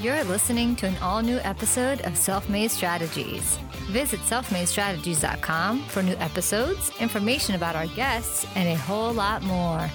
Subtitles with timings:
[0.00, 3.58] You're listening to an all new episode of Self Made Strategies.
[3.90, 9.90] Visit selfmadestrategies.com for new episodes, information about our guests, and a whole lot more.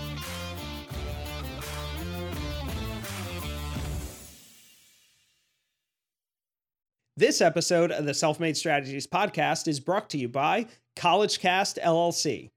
[7.18, 12.52] This episode of the Self Made Strategies podcast is brought to you by CollegeCast LLC.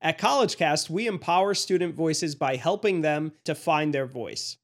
[0.00, 4.56] At CollegeCast, we empower student voices by helping them to find their voice.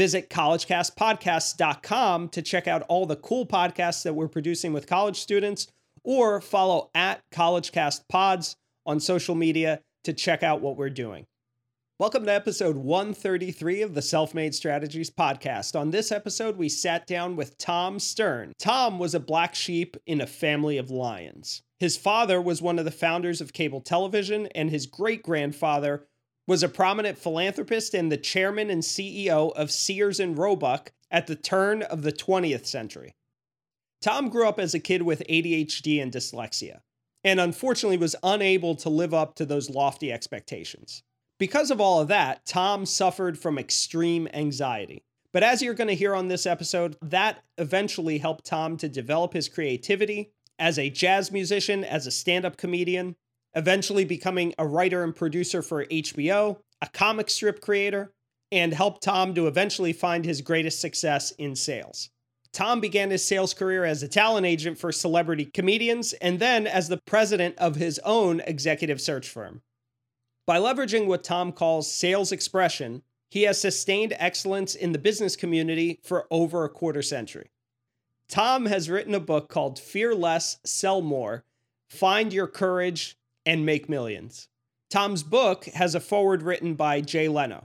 [0.00, 5.66] Visit collegecastpodcasts.com to check out all the cool podcasts that we're producing with college students,
[6.02, 8.54] or follow at CollegeCastPods
[8.86, 11.26] on social media to check out what we're doing.
[11.98, 15.78] Welcome to episode 133 of the Self Made Strategies podcast.
[15.78, 18.54] On this episode, we sat down with Tom Stern.
[18.58, 21.60] Tom was a black sheep in a family of lions.
[21.78, 26.06] His father was one of the founders of cable television, and his great grandfather
[26.46, 31.36] was a prominent philanthropist and the chairman and CEO of Sears and Roebuck at the
[31.36, 33.14] turn of the 20th century.
[34.00, 36.80] Tom grew up as a kid with ADHD and dyslexia,
[37.22, 41.02] and unfortunately was unable to live up to those lofty expectations.
[41.38, 45.04] Because of all of that, Tom suffered from extreme anxiety.
[45.32, 49.32] But as you're going to hear on this episode, that eventually helped Tom to develop
[49.32, 53.16] his creativity as a jazz musician, as a stand up comedian,
[53.54, 58.12] eventually becoming a writer and producer for HBO, a comic strip creator,
[58.52, 62.10] and helped Tom to eventually find his greatest success in sales.
[62.52, 66.88] Tom began his sales career as a talent agent for celebrity comedians and then as
[66.88, 69.62] the president of his own executive search firm.
[70.46, 76.00] By leveraging what Tom calls sales expression, he has sustained excellence in the business community
[76.02, 77.50] for over a quarter century.
[78.28, 81.44] Tom has written a book called Fear Less, Sell More
[81.88, 84.48] Find Your Courage and Make Millions.
[84.90, 87.64] Tom's book has a foreword written by Jay Leno.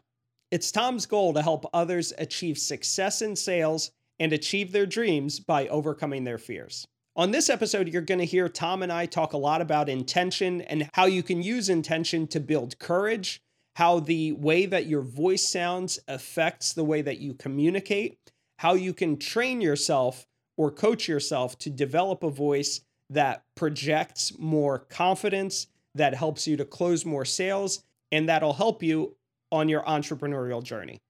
[0.51, 5.67] It's Tom's goal to help others achieve success in sales and achieve their dreams by
[5.67, 6.85] overcoming their fears.
[7.17, 10.61] On this episode, you're going to hear Tom and I talk a lot about intention
[10.61, 13.41] and how you can use intention to build courage,
[13.75, 18.17] how the way that your voice sounds affects the way that you communicate,
[18.59, 20.25] how you can train yourself
[20.57, 26.65] or coach yourself to develop a voice that projects more confidence, that helps you to
[26.65, 29.15] close more sales, and that'll help you
[29.51, 31.01] on your entrepreneurial journey.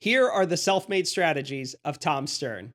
[0.00, 2.72] Here are the self made strategies of Tom Stern.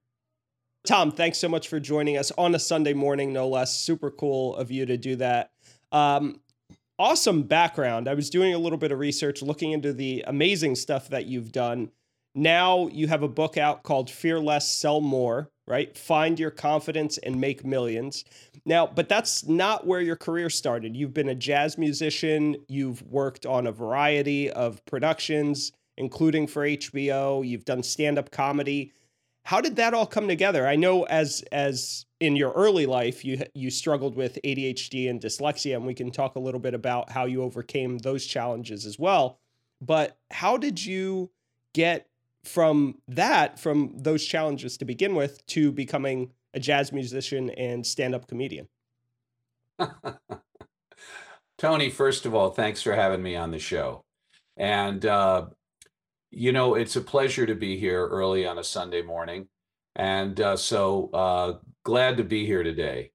[0.86, 3.78] Tom, thanks so much for joining us on a Sunday morning, no less.
[3.78, 5.52] Super cool of you to do that.
[5.94, 6.42] Um,
[7.00, 8.10] awesome background.
[8.10, 11.54] I was doing a little bit of research, looking into the amazing stuff that you've
[11.54, 11.92] done.
[12.36, 15.96] Now you have a book out called Fear Less, Sell More, right?
[15.98, 18.26] Find your confidence and make millions.
[18.66, 20.96] Now, but that's not where your career started.
[20.96, 27.48] You've been a jazz musician, you've worked on a variety of productions, including for HBO,
[27.48, 28.94] you've done stand up comedy
[29.46, 30.68] how did that all come together?
[30.68, 35.76] I know as as in your early life you you struggled with ADHD and dyslexia
[35.76, 39.40] and we can talk a little bit about how you overcame those challenges as well.
[39.82, 41.30] But how did you
[41.74, 42.08] get
[42.44, 48.28] from that from those challenges to begin with to becoming a jazz musician and stand-up
[48.28, 48.68] comedian?
[51.58, 54.04] Tony, first of all, thanks for having me on the show.
[54.58, 55.48] And uh,
[56.34, 59.48] you know, it's a pleasure to be here early on a Sunday morning.
[59.96, 63.12] And uh, so uh, glad to be here today.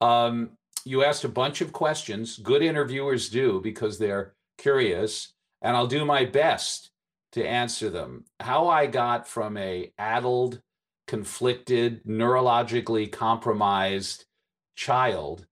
[0.00, 0.50] Um,
[0.84, 2.38] you asked a bunch of questions.
[2.38, 5.32] Good interviewers do because they're curious.
[5.60, 6.91] And I'll do my best
[7.32, 8.24] to answer them.
[8.40, 10.60] How I got from a addled,
[11.06, 14.26] conflicted, neurologically compromised
[14.76, 15.46] child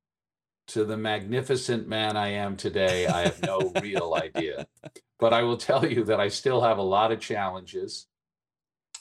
[0.68, 4.66] to the magnificent man I am today, I have no real idea.
[5.18, 8.06] But I will tell you that I still have a lot of challenges.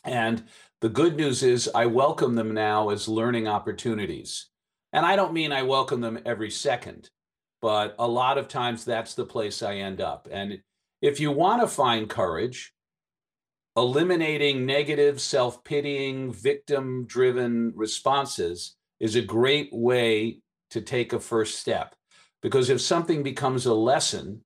[0.04, 0.44] And
[0.82, 4.48] the good news is I welcome them now as learning opportunities.
[4.92, 7.10] And I don't mean I welcome them every second,
[7.62, 10.28] but a lot of times that's the place I end up.
[10.32, 10.62] And
[11.01, 12.74] if you want to find courage,
[13.75, 20.40] eliminating negative, self pitying, victim driven responses is a great way
[20.72, 21.96] to take a first step.
[22.42, 24.44] Because if something becomes a lesson,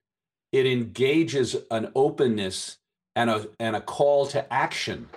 [0.52, 2.78] it engages an openness
[3.16, 5.10] and a, and a call to action.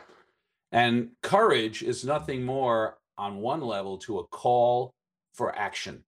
[0.73, 4.95] And courage is nothing more on one level to a call
[5.35, 6.05] for action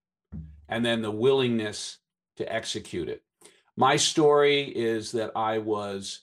[0.69, 1.98] and then the willingness
[2.36, 3.22] to execute it.
[3.78, 6.22] My story is that I was,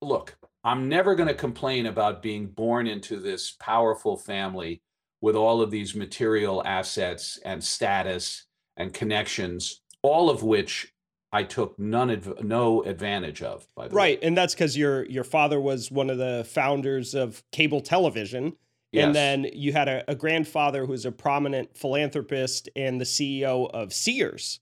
[0.00, 4.80] look, I'm never going to complain about being born into this powerful family
[5.20, 8.46] with all of these material assets and status
[8.78, 10.94] and connections, all of which
[11.30, 13.68] I took none adv- no advantage of.
[13.76, 14.26] By the right, way.
[14.26, 18.56] and that's because your your father was one of the founders of cable television,
[18.92, 19.04] Yes.
[19.04, 23.70] and then you had a, a grandfather who was a prominent philanthropist and the CEO
[23.72, 24.58] of Sears.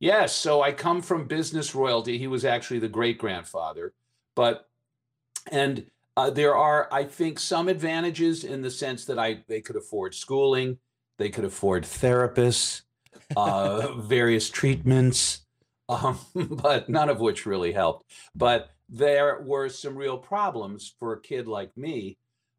[0.00, 2.16] Yes, so I come from business royalty.
[2.16, 3.92] He was actually the great grandfather,
[4.34, 4.66] but
[5.52, 5.86] and
[6.16, 10.14] uh, there are, I think, some advantages in the sense that I they could afford
[10.14, 10.78] schooling,
[11.18, 12.82] they could afford therapists,
[13.36, 15.42] uh, various treatments,
[15.90, 18.10] um, but none of which really helped.
[18.34, 22.16] But there were some real problems for a kid like me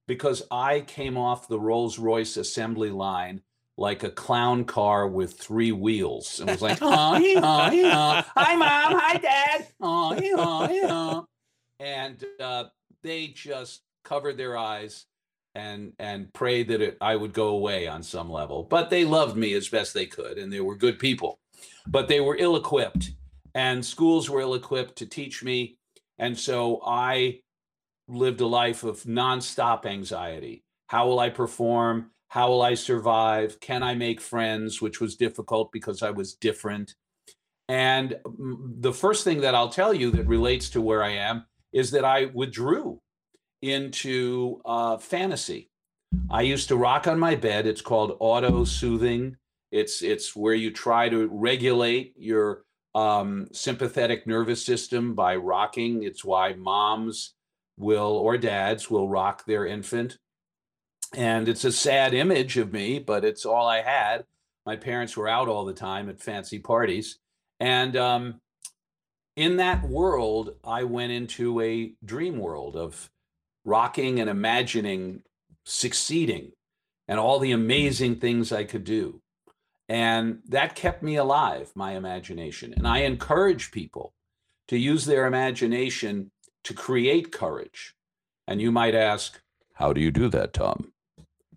[0.08, 3.42] because I came off the Rolls Royce assembly line
[3.78, 8.24] like a clown car with three wheels and was like, oh, yeah, yeah.
[8.36, 11.22] hi, mom, hi, dad, oh, yeah, yeah.
[11.80, 12.66] And uh,
[13.02, 15.06] they just covered their eyes
[15.56, 18.64] and and prayed that it, I would go away on some level.
[18.64, 21.40] But they loved me as best they could, and they were good people.
[21.88, 23.12] But they were ill-equipped,
[23.54, 25.78] and schools were ill-equipped to teach me,
[26.18, 27.42] and so I
[28.08, 30.64] lived a life of nonstop anxiety.
[30.88, 32.12] How will I perform?
[32.32, 33.60] How will I survive?
[33.60, 34.82] Can I make friends?
[34.82, 36.96] Which was difficult because I was different.
[37.68, 41.92] And the first thing that I'll tell you that relates to where I am is
[41.92, 43.02] that I withdrew
[43.62, 45.72] into uh, fantasy.
[46.30, 47.68] I used to rock on my bed.
[47.68, 49.36] It's called auto soothing.
[49.74, 52.64] It's it's where you try to regulate your
[52.96, 56.04] um, sympathetic nervous system by rocking.
[56.04, 57.34] It's why moms
[57.78, 60.18] will or dads will rock their infant.
[61.16, 64.26] And it's a sad image of me, but it's all I had.
[64.66, 67.18] My parents were out all the time at fancy parties.
[67.60, 68.42] And um,
[69.36, 73.10] in that world, I went into a dream world of
[73.66, 75.24] rocking and imagining
[75.66, 76.52] succeeding
[77.08, 79.22] and all the amazing things I could do.
[79.90, 82.74] And that kept me alive, my imagination.
[82.76, 84.14] And I encourage people
[84.70, 86.32] to use their imagination
[86.64, 87.96] to create courage.
[88.48, 89.42] And you might ask,
[89.74, 90.91] how do you do that, Tom?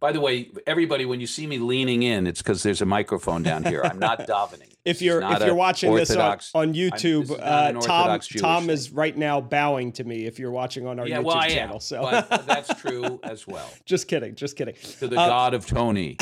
[0.05, 3.43] By the way, everybody, when you see me leaning in, it's because there's a microphone
[3.43, 3.81] down here.
[3.83, 4.75] I'm not davening.
[4.85, 9.17] If you're if you're watching this on, on YouTube, uh, Tom Jewish Tom is right
[9.17, 10.27] now bowing to me.
[10.27, 13.19] If you're watching on our yeah, YouTube well, I channel, am, so but that's true
[13.23, 13.67] as well.
[13.87, 14.75] just kidding, just kidding.
[14.99, 16.19] To the Uh, God of Tony,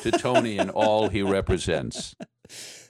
[0.00, 2.16] to Tony and all he represents.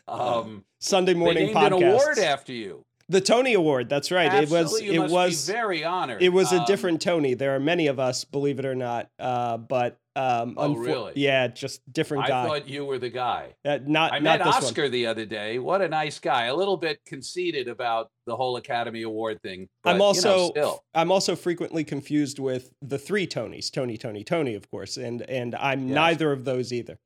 [0.09, 1.67] Um, Sunday they morning named podcast.
[1.67, 2.86] an award after you.
[3.09, 3.89] The Tony Award.
[3.89, 4.31] That's right.
[4.31, 6.23] Absolutely, it was it was very honored.
[6.23, 7.35] it was a Um, different Tony.
[7.35, 9.09] There are many of us, believe it or not.
[9.19, 11.13] Uh, but um, Oh, unfor- really?
[11.17, 12.45] Yeah, just different guy.
[12.45, 13.55] I thought you were the guy.
[13.65, 14.65] Uh, not I not met this one.
[14.65, 15.59] Oscar the other day.
[15.59, 16.47] What a nice guy.
[16.47, 19.69] A little bit conceited about the whole Academy Award thing.
[19.85, 20.85] But, I'm you know, also still.
[20.95, 25.55] I'm also frequently confused with the three Tonys, Tony, Tony, Tony, of course, and and
[25.55, 25.95] I'm Yes.
[25.95, 26.99] neither of those either.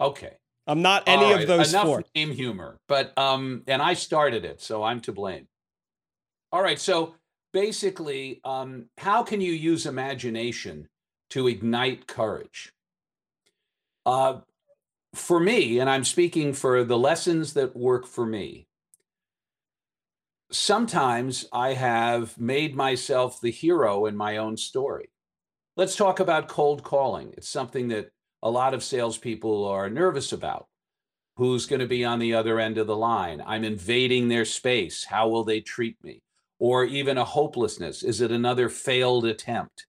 [0.00, 0.32] okay.
[0.70, 2.04] I'm not any All of right, those enough four.
[2.14, 5.48] name humor, but um, and I started it, so I'm to blame.
[6.52, 7.16] All right, so
[7.52, 10.88] basically, um, how can you use imagination
[11.30, 12.72] to ignite courage?
[14.06, 14.42] Uh,
[15.12, 18.68] for me, and I'm speaking for the lessons that work for me.
[20.52, 25.10] Sometimes I have made myself the hero in my own story.
[25.76, 27.34] Let's talk about cold calling.
[27.36, 30.66] It's something that a lot of salespeople are nervous about.
[31.36, 33.42] Who's going to be on the other end of the line?
[33.46, 35.04] I'm invading their space.
[35.04, 36.22] How will they treat me?
[36.58, 38.02] Or even a hopelessness.
[38.02, 39.86] Is it another failed attempt?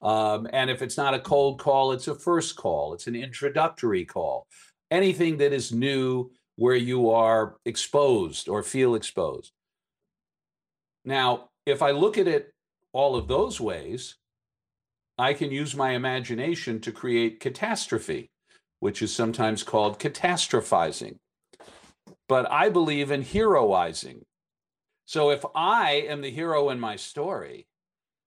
[0.00, 4.04] Um, and if it's not a cold call, it's a first call, it's an introductory
[4.04, 4.46] call.
[4.90, 9.52] Anything that is new where you are exposed or feel exposed.
[11.04, 12.52] Now, if I look at it
[12.92, 14.16] all of those ways,
[15.18, 18.30] I can use my imagination to create catastrophe,
[18.80, 21.18] which is sometimes called catastrophizing.
[22.28, 24.22] But I believe in heroizing.
[25.06, 27.66] So if I am the hero in my story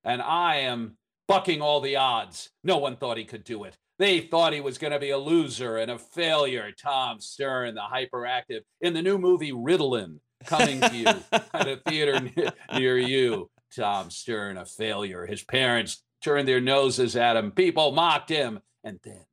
[0.03, 3.77] and I am bucking all the odds, no one thought he could do it.
[3.99, 6.71] They thought he was going to be a loser and a failure.
[6.71, 11.07] Tom Stern, the hyperactive, in the new movie Ritalin, coming to you
[11.53, 13.49] at a theater near, near you.
[13.75, 15.25] Tom Stern, a failure.
[15.25, 17.51] His parents turned their noses at him.
[17.51, 18.61] People mocked him.
[18.83, 19.25] And then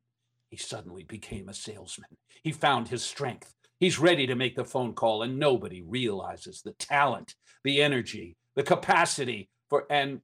[0.49, 2.17] he suddenly became a salesman.
[2.43, 3.55] He found his strength.
[3.81, 8.63] He's ready to make the phone call, and nobody realizes the talent, the energy, the
[8.63, 9.87] capacity for.
[9.91, 10.21] And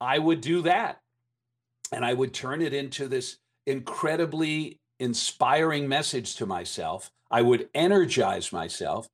[0.00, 1.00] I would do that.
[1.92, 7.10] And I would turn it into this incredibly inspiring message to myself.
[7.30, 9.08] I would energize myself.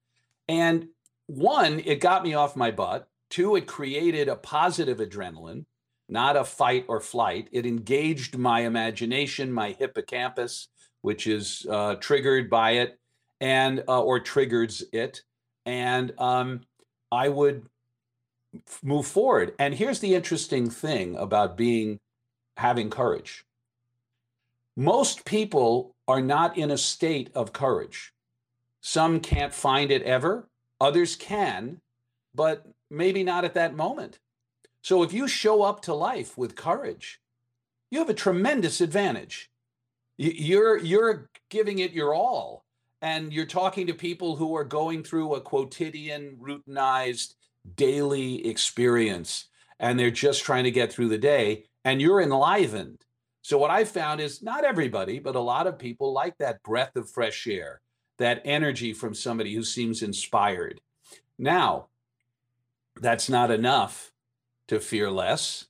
[0.49, 0.88] And
[1.26, 3.09] one, it got me off my butt.
[3.31, 5.67] Two, it created a positive adrenaline,
[6.09, 7.49] not a fight or flight.
[7.53, 10.69] It engaged my imagination, my hippocampus,
[11.03, 12.99] which is uh, triggered by it,
[13.41, 15.23] and uh, or triggers it.
[15.67, 16.62] and um,
[17.12, 17.67] I would
[18.83, 19.55] move forward.
[19.59, 22.00] And here's the interesting thing about being
[22.57, 23.45] having courage.
[24.77, 28.12] Most people are not in a state of courage.
[28.81, 30.49] Some can't find it ever,
[30.81, 31.81] others can,
[32.35, 34.19] but maybe not at that moment.
[34.82, 37.20] So if you show up to life with courage,
[37.90, 39.50] you have a tremendous advantage.
[40.16, 42.64] You're you're giving it your all
[43.00, 47.35] and you're talking to people who are going through a quotidian routinized
[47.76, 53.04] daily experience and they're just trying to get through the day and you're enlivened.
[53.42, 56.97] So what I found is not everybody, but a lot of people like that breath
[56.97, 57.80] of fresh air,
[58.18, 60.80] that energy from somebody who seems inspired.
[61.38, 61.87] Now,
[63.00, 64.12] that's not enough
[64.68, 65.66] to fear less,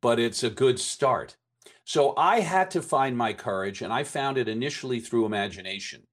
[0.00, 1.36] but it's a good start.
[1.84, 6.06] So I had to find my courage, and I found it initially through imagination.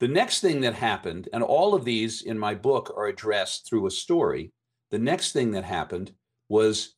[0.00, 3.86] The next thing that happened, and all of these in my book are addressed through
[3.86, 4.52] a story.
[4.90, 6.12] The next thing that happened
[6.48, 6.94] was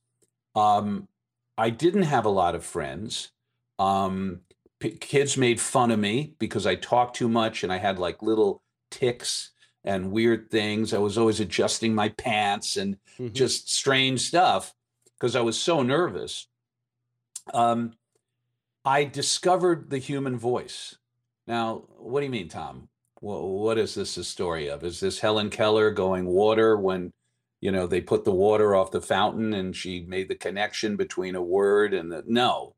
[0.54, 1.08] um,
[1.56, 3.30] I didn't have a lot of friends.
[3.78, 4.40] Um,
[4.80, 8.22] p- kids made fun of me because I talked too much and I had like
[8.22, 9.52] little ticks
[9.84, 10.92] and weird things.
[10.92, 13.32] I was always adjusting my pants and mm-hmm.
[13.32, 14.74] just strange stuff
[15.18, 16.46] because I was so nervous.
[17.52, 17.92] Um,
[18.84, 20.96] I discovered the human voice.
[21.46, 22.88] Now, what do you mean, Tom?
[23.20, 24.82] Well, what is this a story of?
[24.84, 27.12] Is this Helen Keller going water when,
[27.60, 31.34] you know, they put the water off the fountain and she made the connection between
[31.34, 32.74] a word and the no?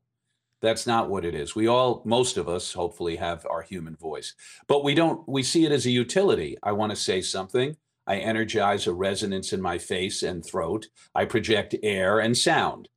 [0.63, 1.55] That's not what it is.
[1.55, 4.33] We all, most of us, hopefully have our human voice,
[4.65, 6.57] but we don't, we see it as a utility.
[6.63, 7.75] I want to say something.
[8.07, 10.87] I energize a resonance in my face and throat.
[11.13, 12.87] I project air and sound.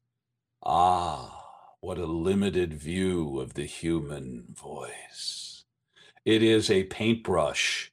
[0.65, 1.45] Ah,
[1.81, 5.65] what a limited view of the human voice.
[6.25, 7.91] It is a paintbrush.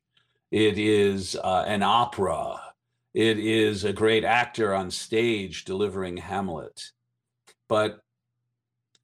[0.51, 2.61] It is uh, an opera.
[3.15, 6.91] It is a great actor on stage delivering Hamlet.
[7.67, 8.02] But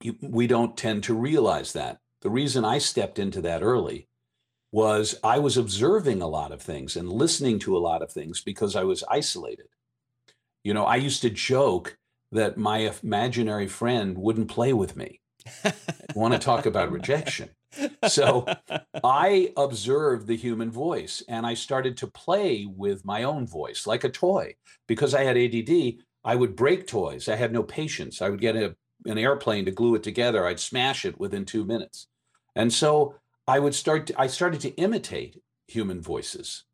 [0.02, 1.98] you, we don't tend to realize that.
[2.22, 4.08] The reason I stepped into that early
[4.72, 8.40] was I was observing a lot of things and listening to a lot of things
[8.40, 9.66] because I was isolated.
[10.62, 11.98] You know, I used to joke
[12.30, 15.20] that my imaginary friend wouldn't play with me.
[16.14, 17.50] want to talk about rejection
[18.08, 18.46] so
[19.04, 24.04] I observed the human voice and I started to play with my own voice like
[24.04, 24.56] a toy.
[24.86, 27.28] Because I had ADD, I would break toys.
[27.28, 28.20] I had no patience.
[28.20, 28.76] I would get a,
[29.06, 30.46] an airplane to glue it together.
[30.46, 32.06] I'd smash it within two minutes.
[32.54, 33.14] And so
[33.46, 36.64] I would start, to, I started to imitate human voices.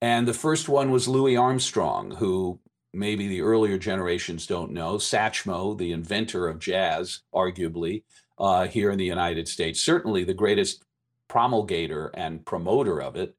[0.00, 2.60] And the first one was Louis Armstrong, who
[2.92, 4.96] maybe the earlier generations don't know.
[4.96, 8.04] Satchmo, the inventor of jazz, arguably,
[8.38, 10.84] uh, here in the United States, certainly the greatest
[11.28, 13.34] promulgator and promoter of it.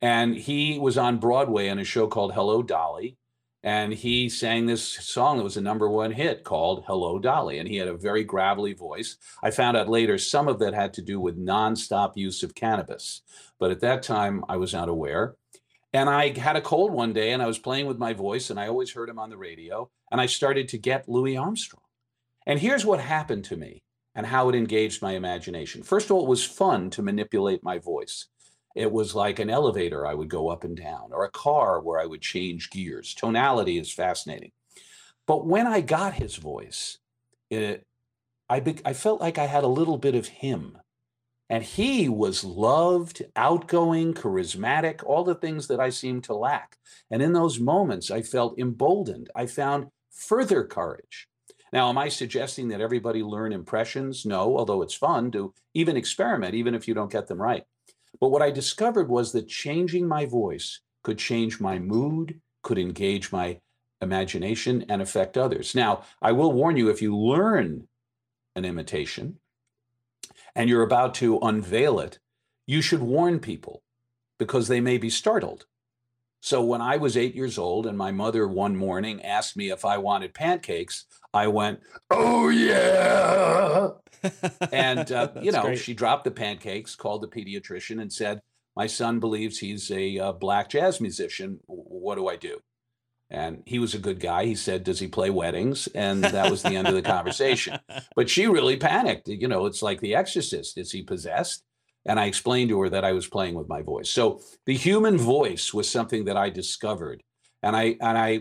[0.00, 3.16] And he was on Broadway in a show called Hello Dolly.
[3.64, 7.58] And he sang this song that was a number one hit called Hello Dolly.
[7.58, 9.16] And he had a very gravelly voice.
[9.42, 13.22] I found out later some of that had to do with nonstop use of cannabis.
[13.58, 15.34] But at that time, I was not aware.
[15.92, 18.60] And I had a cold one day and I was playing with my voice and
[18.60, 19.90] I always heard him on the radio.
[20.12, 21.82] And I started to get Louis Armstrong.
[22.46, 23.82] And here's what happened to me
[24.14, 25.82] and how it engaged my imagination.
[25.82, 28.26] First of all, it was fun to manipulate my voice.
[28.74, 32.00] It was like an elevator I would go up and down, or a car where
[32.00, 33.14] I would change gears.
[33.14, 34.52] Tonality is fascinating.
[35.26, 36.98] But when I got his voice,
[37.50, 37.82] it,
[38.48, 40.78] I, be, I felt like I had a little bit of him.
[41.50, 46.76] And he was loved, outgoing, charismatic, all the things that I seemed to lack.
[47.10, 49.30] And in those moments, I felt emboldened.
[49.34, 51.26] I found further courage.
[51.72, 54.24] Now, am I suggesting that everybody learn impressions?
[54.26, 57.64] No, although it's fun to even experiment, even if you don't get them right.
[58.20, 63.32] But what I discovered was that changing my voice could change my mood, could engage
[63.32, 63.60] my
[64.00, 65.74] imagination, and affect others.
[65.74, 67.88] Now, I will warn you if you learn
[68.54, 69.38] an imitation
[70.54, 72.18] and you're about to unveil it,
[72.66, 73.82] you should warn people
[74.38, 75.66] because they may be startled.
[76.40, 79.84] So when I was eight years old and my mother one morning asked me if
[79.84, 81.80] I wanted pancakes, I went,
[82.10, 83.90] "Oh yeah!"
[84.72, 85.78] and uh, you know, great.
[85.78, 88.40] she dropped the pancakes, called the pediatrician, and said,
[88.76, 91.60] "My son believes he's a uh, black jazz musician.
[91.66, 92.60] What do I do?"
[93.30, 94.44] And he was a good guy.
[94.44, 97.78] He said, "Does he play weddings?" And that was the end of the conversation.
[98.14, 99.28] But she really panicked.
[99.28, 100.78] You know, it's like The Exorcist.
[100.78, 101.64] Is he possessed?
[102.08, 104.10] And I explained to her that I was playing with my voice.
[104.10, 107.22] So the human voice was something that I discovered.
[107.62, 108.40] And I and I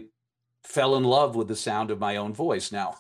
[0.64, 2.72] fell in love with the sound of my own voice.
[2.72, 2.96] Now,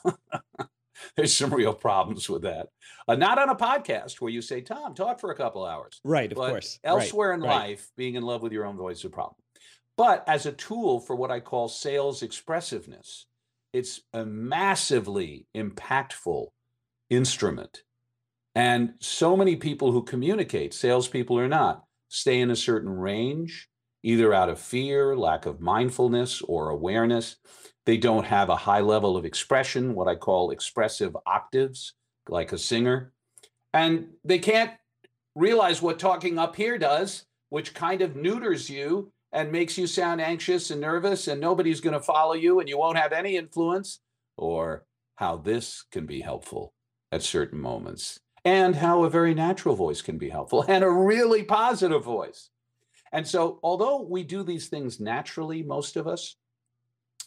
[1.15, 2.67] there's some real problems with that.
[3.07, 5.99] Uh, not on a podcast where you say, Tom, talk for a couple hours.
[6.03, 6.79] Right, of but course.
[6.83, 7.55] Elsewhere right, in right.
[7.69, 9.35] life, being in love with your own voice is a problem.
[9.95, 13.25] but as a tool for what I call sales expressiveness,
[13.73, 16.47] it's a massively impactful
[17.09, 17.83] instrument.
[18.57, 23.69] And so many people who communicate, salespeople or not, stay in a certain range,
[24.01, 27.35] either out of fear, lack of mindfulness, or awareness.
[27.85, 31.93] They don't have a high level of expression, what I call expressive octaves,
[32.29, 33.13] like a singer.
[33.73, 34.71] And they can't
[35.35, 40.19] realize what talking up here does, which kind of neuters you and makes you sound
[40.19, 43.99] anxious and nervous, and nobody's going to follow you and you won't have any influence,
[44.35, 44.83] or
[45.17, 46.73] how this can be helpful
[47.11, 51.43] at certain moments, and how a very natural voice can be helpful, and a really
[51.43, 52.49] positive voice.
[53.11, 56.37] And so, although we do these things naturally, most of us,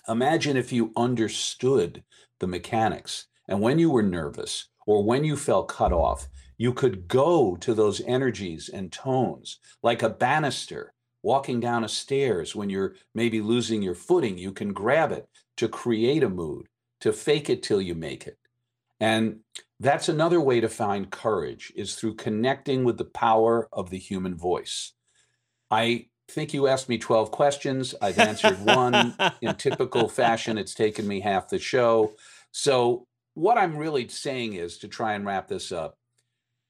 [0.08, 2.02] imagine if you understood
[2.38, 3.26] the mechanics.
[3.48, 7.74] And when you were nervous or when you felt cut off, you could go to
[7.74, 13.82] those energies and tones like a banister walking down a stairs when you're maybe losing
[13.82, 14.38] your footing.
[14.38, 16.66] You can grab it to create a mood,
[17.00, 18.38] to fake it till you make it.
[19.00, 19.40] And
[19.80, 24.36] that's another way to find courage is through connecting with the power of the human
[24.36, 24.92] voice.
[25.70, 27.94] I think you asked me 12 questions.
[28.02, 30.58] I've answered one in typical fashion.
[30.58, 32.12] It's taken me half the show.
[32.52, 35.96] So, what I'm really saying is to try and wrap this up,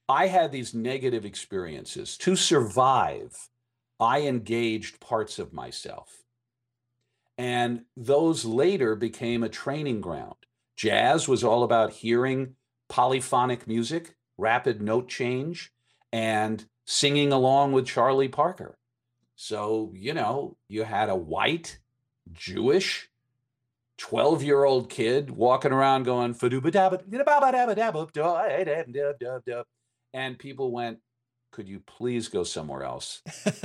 [0.09, 2.17] I had these negative experiences.
[2.19, 3.49] To survive,
[3.99, 6.23] I engaged parts of myself.
[7.37, 10.37] And those later became a training ground.
[10.77, 12.57] Jazz was all about hearing
[12.91, 15.73] polyphonic music, rapid note change,
[16.13, 18.77] and singing along with Charlie Parker.
[19.37, 21.79] So, you know, you had a white,
[22.31, 23.09] Jewish,
[23.97, 26.35] 12 year old kid walking around going,
[30.13, 30.99] and people went,
[31.53, 33.23] Could you please go somewhere else?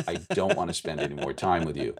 [0.08, 1.96] I don't want to spend any more time with you.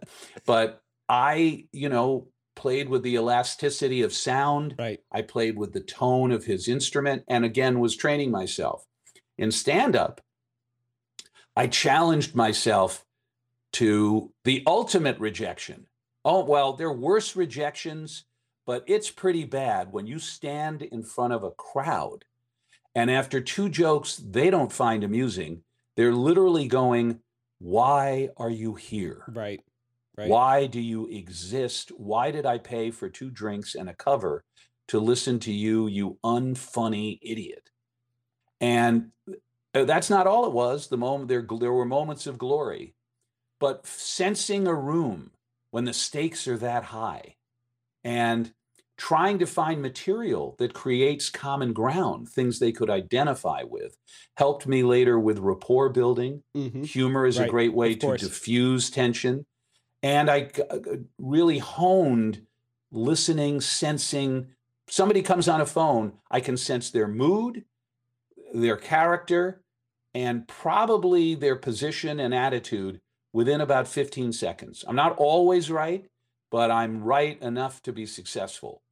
[0.46, 4.74] But I, you know, played with the elasticity of sound.
[4.78, 5.00] Right.
[5.12, 8.84] I played with the tone of his instrument and again was training myself.
[9.38, 10.20] In stand up,
[11.54, 13.04] I challenged myself
[13.74, 15.86] to the ultimate rejection.
[16.24, 18.24] Oh, well, there are worse rejections,
[18.66, 22.24] but it's pretty bad when you stand in front of a crowd
[22.96, 25.60] and after two jokes they don't find amusing,
[25.96, 27.20] they're literally going,
[27.58, 29.22] Why are you here?
[29.28, 29.60] Right.
[30.18, 30.28] Right.
[30.28, 31.90] Why do you exist?
[31.96, 34.44] Why did I pay for two drinks and a cover
[34.88, 37.70] to listen to you, you unfunny idiot?
[38.60, 39.10] And
[39.74, 40.88] uh, that's not all it was.
[40.88, 42.94] The moment there, there were moments of glory,
[43.60, 45.32] but sensing a room
[45.70, 47.36] when the stakes are that high
[48.04, 48.52] and
[48.96, 53.96] trying to find material that creates common ground, things they could identify with,
[54.38, 56.42] helped me later with rapport building.
[56.56, 56.84] Mm-hmm.
[56.84, 58.22] Humor is Right, a great way of to course.
[58.22, 59.44] diffuse tension.
[60.06, 60.78] And I uh,
[61.18, 62.46] really honed
[62.92, 64.52] listening, sensing.
[64.88, 67.64] Somebody comes on a phone, I can sense their mood,
[68.54, 69.62] their character,
[70.14, 73.00] and probably their position and attitude
[73.32, 74.84] within about 15 seconds.
[74.86, 76.06] I'm not always right,
[76.52, 78.82] but I'm right enough to be successful.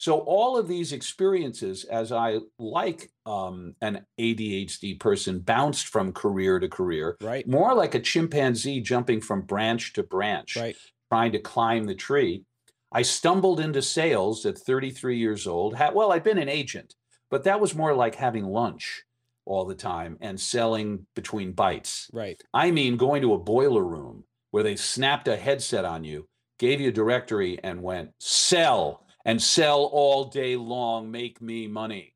[0.00, 6.58] So, all of these experiences, as I, like um, an ADHD person, bounced from career
[6.58, 7.46] to career, Right.
[7.46, 10.76] more like a chimpanzee jumping from branch to branch, Right.
[11.12, 12.44] trying to climb the tree.
[12.90, 15.76] I stumbled into sales at 33 years old.
[15.92, 16.94] Well, I'd been an agent,
[17.30, 19.02] but that was more like having lunch
[19.44, 22.08] all the time and selling between bites.
[22.10, 22.42] Right.
[22.54, 26.26] I mean, going to a boiler room where they snapped a headset on you,
[26.58, 32.14] gave you a directory, and went, sell and sell all day long, make me money.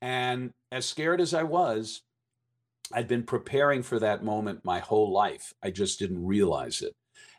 [0.00, 2.02] And as scared as I was,
[2.92, 5.52] I'd been preparing for that moment my whole life.
[5.62, 6.94] I just didn't realize it.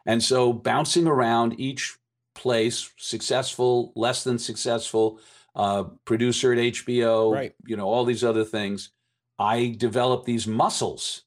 [0.05, 1.97] And so bouncing around each
[2.35, 5.19] place, successful, less than successful,
[5.55, 7.55] uh, producer at HBO, Right.
[7.65, 8.91] you know, all these other things,
[9.39, 11.23] I developed these muscles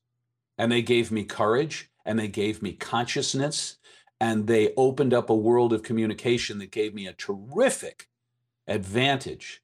[0.59, 3.79] and they gave me courage and they gave me consciousness
[4.21, 8.09] and they opened up a world of communication that gave me a terrific
[8.69, 9.63] advantage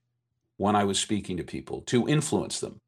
[0.57, 2.81] when I was speaking to people to influence them.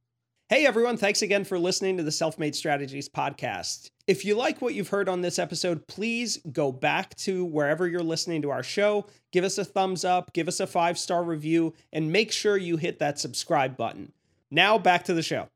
[0.49, 3.91] Hey everyone, thanks again for listening to the Self Made Strategies podcast.
[4.07, 8.03] If you like what you've heard on this episode, please go back to wherever you're
[8.03, 11.75] listening to our show, give us a thumbs up, give us a five star review,
[11.93, 14.13] and make sure you hit that subscribe button.
[14.51, 15.49] Now back to the show.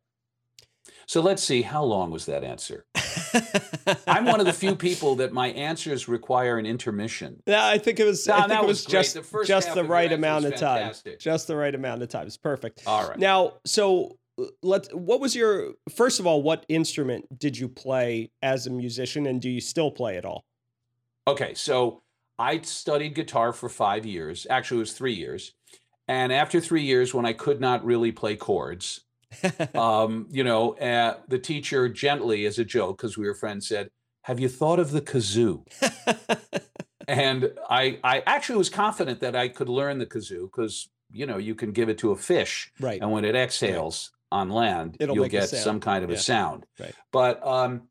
[1.07, 2.85] So let's see, how long was that answer?
[4.07, 7.43] I'm one of the few people that my answers require an intermission.
[7.47, 8.27] Yeah, I think it was.
[8.27, 10.93] No, I think it was was just The first just the right amount of time.
[11.19, 12.27] Just the right amount of time.
[12.27, 12.83] It's perfect.
[12.87, 13.19] All right.
[13.19, 14.19] Now, so
[14.63, 14.89] let's.
[14.93, 16.43] what was your first of all?
[16.43, 20.45] What instrument did you play as a musician, and do you still play at all?
[21.27, 22.03] Okay, so
[22.39, 24.47] I studied guitar for five years.
[24.51, 25.53] Actually, it was three years.
[26.09, 29.03] And after three years, when I could not really play chords,
[29.75, 33.89] um, you know, uh, the teacher gently, as a joke, because we were friends, said,
[34.23, 35.65] "Have you thought of the kazoo?"
[37.09, 41.39] and I, I actually was confident that I could learn the kazoo because you know
[41.39, 43.01] you can give it to a fish, right.
[43.01, 46.17] and when it exhales on land, It'll you'll get some kind of Yeah.
[46.17, 46.67] a sound.
[46.81, 46.95] Right.
[47.13, 47.89] But um,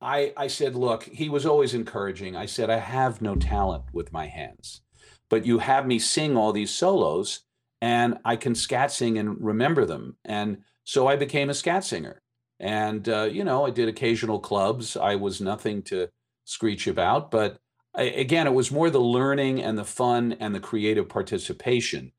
[0.00, 2.36] I, I said, look, he was always encouraging.
[2.36, 4.82] I said, I have no talent with my hands,
[5.28, 7.40] but you have me sing all these solos,
[7.82, 10.16] and I can scat sing and remember them.
[10.24, 10.58] And
[10.90, 12.20] so I became a scat singer.
[12.58, 14.96] And uh, you know, I did occasional clubs.
[14.96, 16.08] I was nothing to
[16.46, 17.58] screech about, but
[17.94, 22.10] I, again, it was more the learning and the fun and the creative participation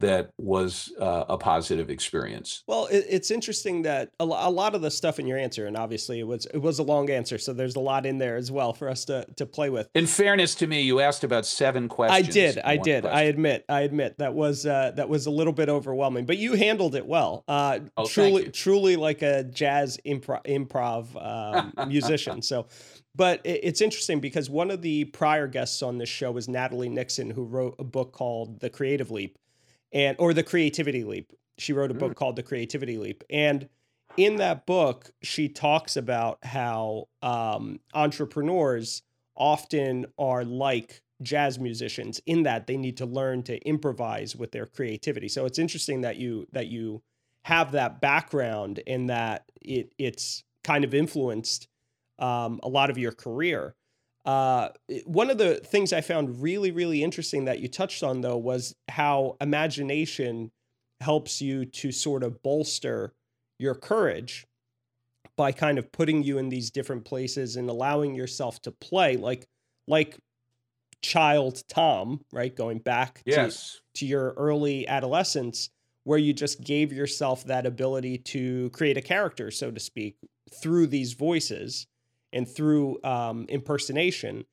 [0.00, 2.62] that was uh, a positive experience.
[2.66, 5.76] Well, it, it's interesting that a, a lot of the stuff in your answer, and
[5.76, 8.50] obviously it was it was a long answer, so there's a lot in there as
[8.50, 9.88] well for us to to play with.
[9.94, 12.28] In fairness to me, you asked about seven questions.
[12.28, 13.06] I did, I did.
[13.06, 13.28] I question.
[13.28, 16.94] admit, I admit that was uh, that was a little bit overwhelming, but you handled
[16.94, 17.44] it well.
[17.46, 22.42] Uh, Oh, truly, truly like a jazz improv improv um, musician.
[22.42, 22.66] So,
[23.14, 27.30] but it's interesting because one of the prior guests on this show was Natalie Nixon,
[27.30, 29.36] who wrote a book called The Creative Leap,
[29.92, 31.32] and or The Creativity Leap.
[31.58, 33.68] She wrote a book called The Creativity Leap, and
[34.16, 39.02] in that book, she talks about how um, entrepreneurs
[39.36, 44.66] often are like jazz musicians in that they need to learn to improvise with their
[44.66, 45.28] creativity.
[45.28, 47.02] So it's interesting that you that you
[47.44, 51.68] have that background and that it it's kind of influenced
[52.18, 53.74] um, a lot of your career.
[54.30, 54.68] Uh,
[55.06, 58.76] one of the things I found really really interesting that you touched on though was
[58.88, 60.52] how imagination
[61.00, 63.12] helps you to sort of bolster
[63.58, 64.46] your courage
[65.36, 69.48] by kind of putting you in these different places and allowing yourself to play like
[69.88, 70.16] like
[71.02, 72.54] child Tom, right?
[72.54, 73.32] Going back to,
[73.96, 75.70] to your early adolescence
[76.04, 80.14] where you just gave yourself that ability to create a character, so to speak,
[80.62, 81.88] through these voices
[82.32, 84.44] and through um, impersonation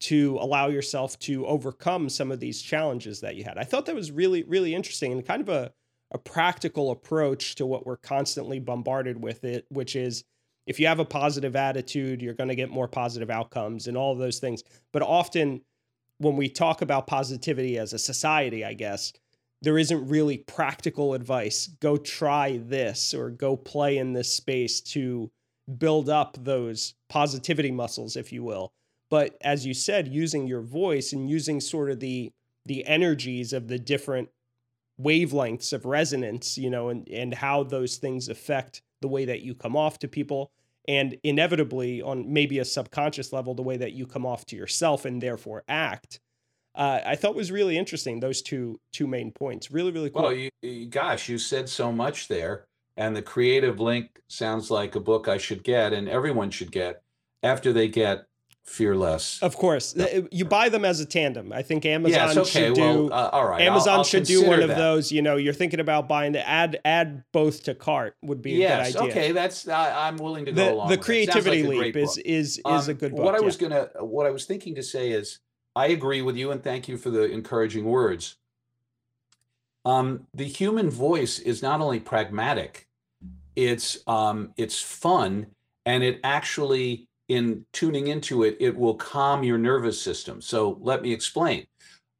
[0.00, 3.56] to allow yourself to overcome some of these challenges that you had.
[3.56, 5.72] I thought that was really, really interesting and kind of a,
[6.10, 10.24] a practical approach to what we're constantly bombarded with it, which is
[10.66, 14.14] if you have a positive attitude, you're going to get more positive outcomes and all
[14.14, 14.64] those things.
[14.92, 15.62] But often
[16.18, 19.12] when we talk about positivity as a society, I guess,
[19.60, 21.68] there isn't really practical advice.
[21.80, 25.30] Go try this or go play in this space to
[25.78, 28.72] build up those positivity muscles, if you will.
[29.10, 32.32] But as you said, using your voice and using sort of the
[32.64, 34.28] the energies of the different
[35.00, 39.52] wavelengths of resonance, you know, and, and how those things affect the way that you
[39.54, 40.52] come off to people
[40.88, 45.04] and inevitably on maybe a subconscious level the way that you come off to yourself
[45.04, 46.20] and therefore act
[46.74, 50.32] uh, i thought was really interesting those two two main points really really cool Well,
[50.32, 52.66] you, gosh, you said so much there.
[52.96, 57.02] And the creative link sounds like a book I should get and everyone should get
[57.42, 58.26] after they get
[58.64, 59.42] Fearless.
[59.42, 62.66] of course Uh, you buy them as a tandem i think amazon yes, okay.
[62.68, 63.60] should do well, uh, all right.
[63.62, 64.78] I'll- amazon I'll should do one consider of that.
[64.78, 68.54] those you know you're thinking about buying the add add both to cart would be
[68.54, 69.32] a Yes, good idea okay.
[69.32, 70.86] That's I I'm willing to go the, along.
[70.86, 73.44] the with like creativity leap is is is a Um, good book What I yeah.
[73.46, 75.40] was gonna, what I was thinking to say is,
[75.74, 78.36] I agree with you, and thank you for the encouraging words.
[79.84, 82.88] Um, the human voice is not only pragmatic,
[83.56, 85.46] it's um, it's fun,
[85.84, 90.40] and it actually, in tuning into it, it will calm your nervous system.
[90.40, 91.66] So let me explain.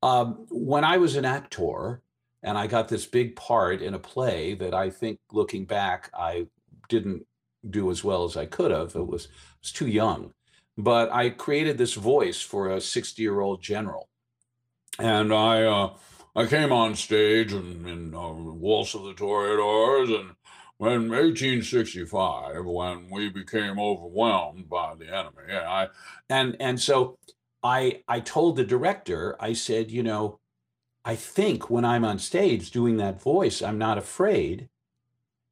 [0.03, 2.03] Um, when I was an actor,
[2.43, 6.47] and I got this big part in a play that I think, looking back, I
[6.89, 7.25] didn't
[7.71, 8.97] do as well as I could have.
[8.97, 10.33] It was I was too young,
[10.77, 14.09] but I created this voice for a 60 year old general,
[14.99, 15.91] and I uh,
[16.35, 20.35] I came on stage in, in uh, Waltz of the Toreadors, and
[20.79, 25.89] when 1865, when we became overwhelmed by the enemy, yeah, I
[26.31, 27.19] and and so
[27.63, 30.41] I I told the director, I said, you know,
[31.05, 34.69] I think when I'm on stage doing that voice, I'm not afraid.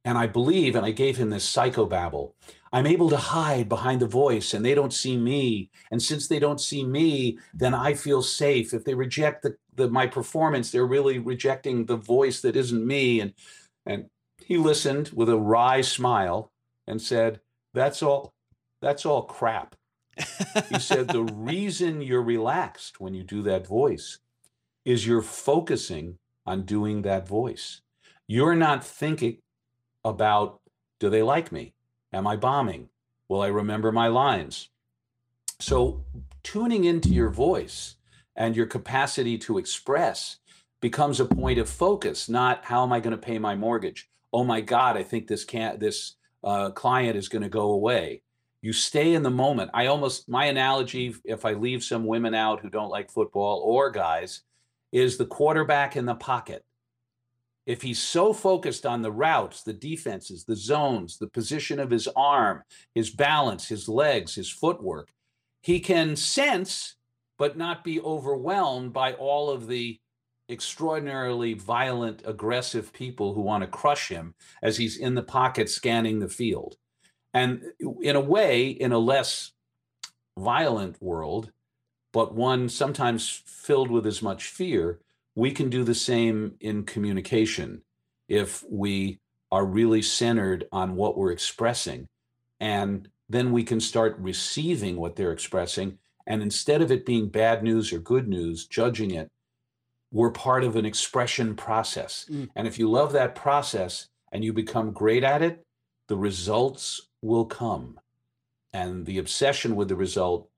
[0.03, 2.33] And I believe, and I gave him this psychobabble,
[2.73, 5.69] I'm able to hide behind the voice and they don't see me.
[5.91, 8.73] And since they don't see me, then I feel safe.
[8.73, 13.19] If they reject the, the my performance, they're really rejecting the voice that isn't me.
[13.19, 13.33] And
[13.85, 14.09] and
[14.45, 16.51] he listened with a wry smile
[16.87, 17.39] and said,
[17.73, 18.33] That's all,
[18.81, 19.75] that's all crap.
[20.69, 24.19] He said, The reason you're relaxed when you do that voice
[24.83, 27.81] is you're focusing on doing that voice.
[28.27, 29.37] You're not thinking
[30.03, 30.59] about,
[30.99, 31.73] do they like me?
[32.11, 32.89] Am I bombing?
[33.29, 34.69] Will I remember my lines?
[35.59, 36.03] So,
[36.43, 37.95] tuning into your voice
[38.35, 40.37] and your capacity to express
[40.81, 44.09] becomes a point of focus, not how am I going to pay my mortgage?
[44.33, 48.23] Oh my God, I think this can't, this uh, client is going to go away.
[48.61, 49.71] You stay in the moment.
[49.73, 53.89] I almost, my analogy, if I leave some women out who don't like football or
[53.91, 54.41] guys,
[54.91, 56.65] is the quarterback in the pocket.
[57.65, 62.07] If he's so focused on the routes, the defenses, the zones, the position of his
[62.15, 62.63] arm,
[62.93, 65.09] his balance, his legs, his footwork,
[65.61, 66.95] he can sense
[67.41, 69.99] but not be overwhelmed by all of the
[70.47, 76.19] extraordinarily violent, aggressive people who want to crush him as he's in the pocket scanning
[76.19, 76.75] the field.
[77.33, 77.63] And
[77.99, 79.53] in a way, in a less
[80.37, 81.51] violent world,
[82.13, 84.99] but one sometimes filled with as much fear,
[85.33, 87.81] we can do the same in communication
[88.29, 89.17] if we
[89.51, 92.07] are really centered on what we're expressing.
[92.59, 95.97] And then we can start receiving what they're expressing.
[96.27, 99.27] And instead of it being bad news or good news, judging it,
[100.11, 102.25] we're part of an expression process.
[102.29, 102.49] Mm.
[102.55, 105.61] And if you love that process and you become great at it,
[106.07, 107.99] the results will come.
[108.73, 110.49] And the obsession with the result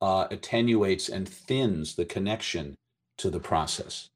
[0.00, 2.74] uh, attenuates and thins the connection
[3.18, 4.08] to the process.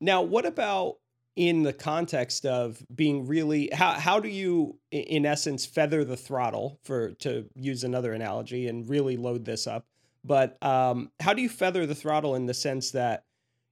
[0.00, 0.96] Now, what about
[1.36, 6.78] in the context of being really how how do you in essence feather the throttle
[6.84, 9.84] for to use another analogy and really load this up
[10.24, 13.24] but um, how do you feather the throttle in the sense that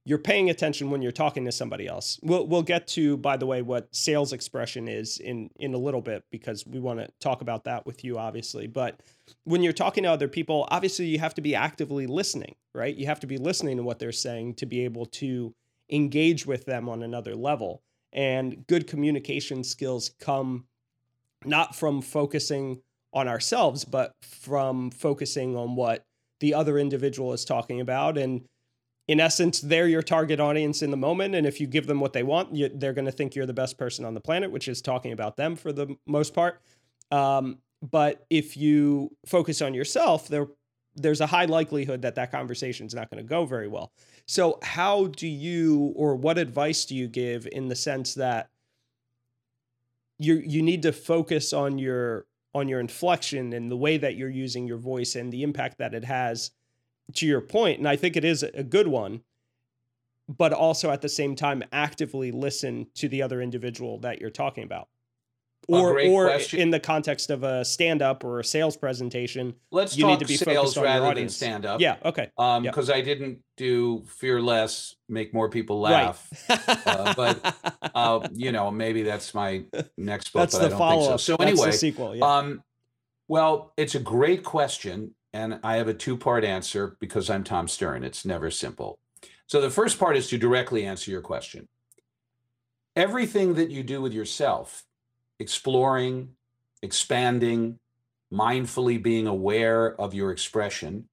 [0.05, 2.19] you're paying attention when you're talking to somebody else?
[2.21, 6.01] We'll we'll get to by the way what sales expression is in in a little
[6.01, 8.67] bit because we want to talk about that with you obviously.
[8.67, 9.01] But
[9.45, 12.95] when you're talking to other people obviously you have to be actively listening right?
[12.95, 15.53] You have to be listening to what they're saying to be able to
[15.89, 17.83] engage with them on another level.
[18.11, 20.65] And good communication skills come
[21.45, 26.05] not from focusing on ourselves, but from focusing on what
[26.39, 28.17] the other individual is talking about.
[28.17, 28.45] And
[29.07, 31.35] in essence, they're your target audience in the moment.
[31.35, 33.53] And if you give them what they want, you, they're going to think you're the
[33.53, 36.61] best person on the planet, which is talking about them for the most part.
[37.11, 40.29] Um, but if you focus on yourself,
[40.95, 43.91] there's a high likelihood that that conversation is not going to go very well.
[44.25, 48.49] So, how do you, or what advice do you give in the sense that
[50.19, 54.29] you you need to focus on your on your inflection and the way that you're
[54.29, 56.51] using your voice and the impact that it has
[57.13, 59.21] to your point, and I think it is a good one.
[60.29, 64.63] But also at the same time, actively listen to the other individual that you're talking
[64.63, 64.87] about
[65.67, 66.59] or or question.
[66.59, 70.25] in the context of a stand up or a sales presentation let's you need to
[70.25, 72.97] be sales rather than stand up yeah okay um because yep.
[72.97, 76.59] i didn't do fear less make more people laugh right.
[76.87, 77.55] uh, but
[77.95, 79.63] uh, you know maybe that's my
[79.97, 81.09] next book that's but the i don't follow-up.
[81.11, 82.25] think so so anyway sequel yeah.
[82.25, 82.63] um
[83.27, 87.67] well it's a great question and i have a two part answer because i'm tom
[87.67, 88.99] stern it's never simple
[89.47, 91.67] so the first part is to directly answer your question
[92.95, 94.83] everything that you do with yourself
[95.39, 96.29] exploring,
[96.81, 97.79] expanding,
[98.31, 101.07] mindfully being aware of your expression,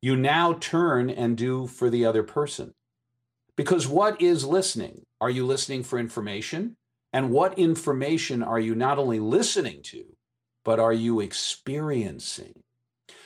[0.00, 2.74] you now turn and do for the other person.
[3.56, 5.02] Because what is listening?
[5.20, 6.76] Are you listening for information?
[7.12, 10.04] And what information are you not only listening to,
[10.64, 12.60] but are you experiencing?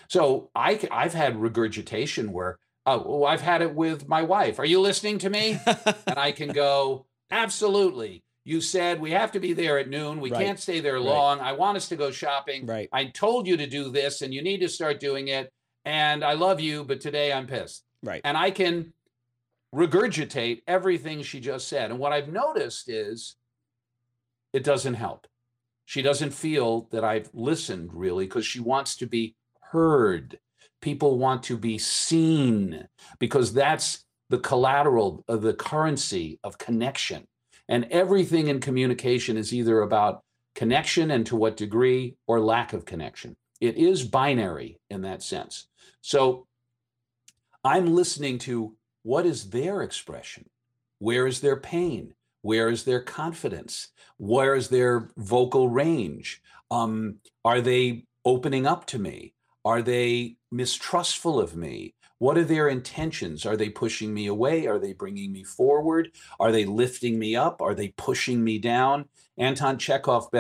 [0.08, 4.58] So I, I've had regurgitation where, oh, I've had it with my wife.
[4.58, 5.58] Are you listening to me?
[6.06, 10.20] and I can go, absolutely you said we have to be there at noon.
[10.20, 10.44] We right.
[10.44, 11.38] can't stay there long.
[11.38, 11.48] Right.
[11.48, 12.66] I want us to go shopping.
[12.66, 12.88] Right.
[12.92, 15.52] I told you to do this and you need to start doing it.
[15.84, 17.84] And I love you, but today I'm pissed.
[18.02, 18.20] Right.
[18.24, 18.92] And I can
[19.74, 21.90] regurgitate everything she just said.
[21.90, 23.36] And what I've noticed is
[24.52, 25.26] it doesn't help.
[25.84, 30.38] She doesn't feel that I've listened really because she wants to be heard.
[30.80, 37.26] People want to be seen because that's the collateral of the currency of connection.
[37.72, 40.20] And everything in communication is either about
[40.54, 43.34] connection and to what degree or lack of connection.
[43.62, 45.68] It is binary in that sense.
[46.02, 46.46] So
[47.64, 50.50] I'm listening to what is their expression?
[50.98, 52.12] Where is their pain?
[52.42, 53.88] Where is their confidence?
[54.18, 56.42] Where is their vocal range?
[56.70, 59.32] Um, are they opening up to me?
[59.64, 61.94] Are they mistrustful of me?
[62.22, 63.44] What are their intentions?
[63.44, 64.68] Are they pushing me away?
[64.68, 66.12] Are they bringing me forward?
[66.38, 67.60] Are they lifting me up?
[67.60, 69.06] Are they pushing me down?
[69.38, 70.30] Anton Chekhov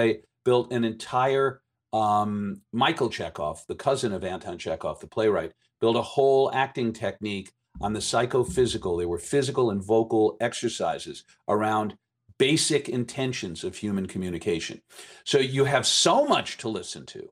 [0.44, 1.60] built an entire,
[1.92, 7.50] um, Michael Chekhov, the cousin of Anton Chekhov, the playwright, built a whole acting technique
[7.80, 8.96] on the psychophysical.
[8.96, 11.96] There were physical and vocal exercises around
[12.38, 14.80] basic intentions of human communication.
[15.24, 17.28] So you have so much to listen to.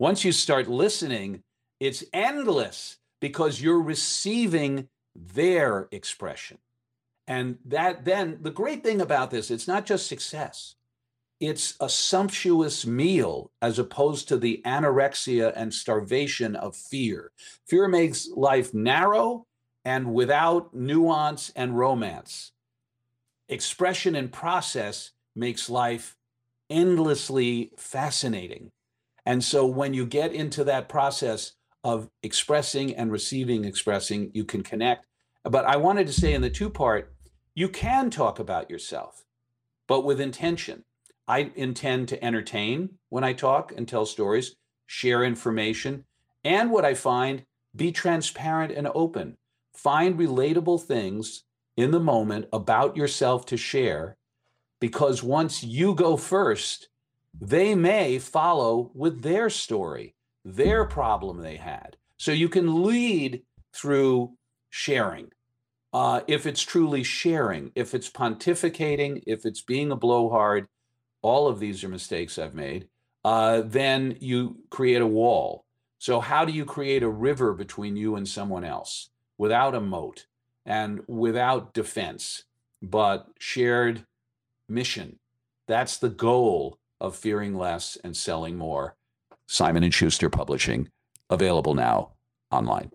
[0.00, 1.44] Once you start listening,
[1.78, 6.58] It's endless because you're receiving their expression.
[7.28, 10.74] And that then the great thing about this, it's not just success.
[11.38, 17.30] It's a sumptuous meal as opposed to the anorexia and starvation of fear.
[17.64, 19.46] Fear makes life narrow
[19.84, 22.50] and without nuance and romance.
[23.48, 26.16] Expression and process makes life
[26.68, 28.72] endlessly fascinating.
[29.24, 31.52] And so when you get into that process
[31.84, 35.06] of expressing and receiving expressing, you can connect.
[35.44, 37.12] But I wanted to say in the two part,
[37.54, 39.24] you can talk about yourself,
[39.86, 40.84] but with intention.
[41.28, 46.04] I intend to entertain when I talk and tell stories, share information,
[46.44, 49.36] and what I find, be transparent and open.
[49.72, 51.44] Find relatable things
[51.76, 54.16] in the moment about yourself to share,
[54.80, 56.88] because once you go first,
[57.40, 61.96] they may follow with their story, their problem they had.
[62.16, 63.42] So you can lead
[63.74, 64.32] through
[64.70, 65.30] sharing.
[65.92, 70.66] Uh, if it's truly sharing, if it's pontificating, if it's being a blowhard,
[71.20, 72.88] all of these are mistakes I've made,
[73.24, 75.64] uh, then you create a wall.
[75.98, 80.26] So, how do you create a river between you and someone else without a moat
[80.66, 82.44] and without defense,
[82.80, 84.04] but shared
[84.68, 85.18] mission?
[85.68, 88.96] That's the goal of fearing less and selling more.
[89.52, 90.88] Simon and Schuster Publishing,
[91.28, 92.12] available now
[92.50, 92.90] online.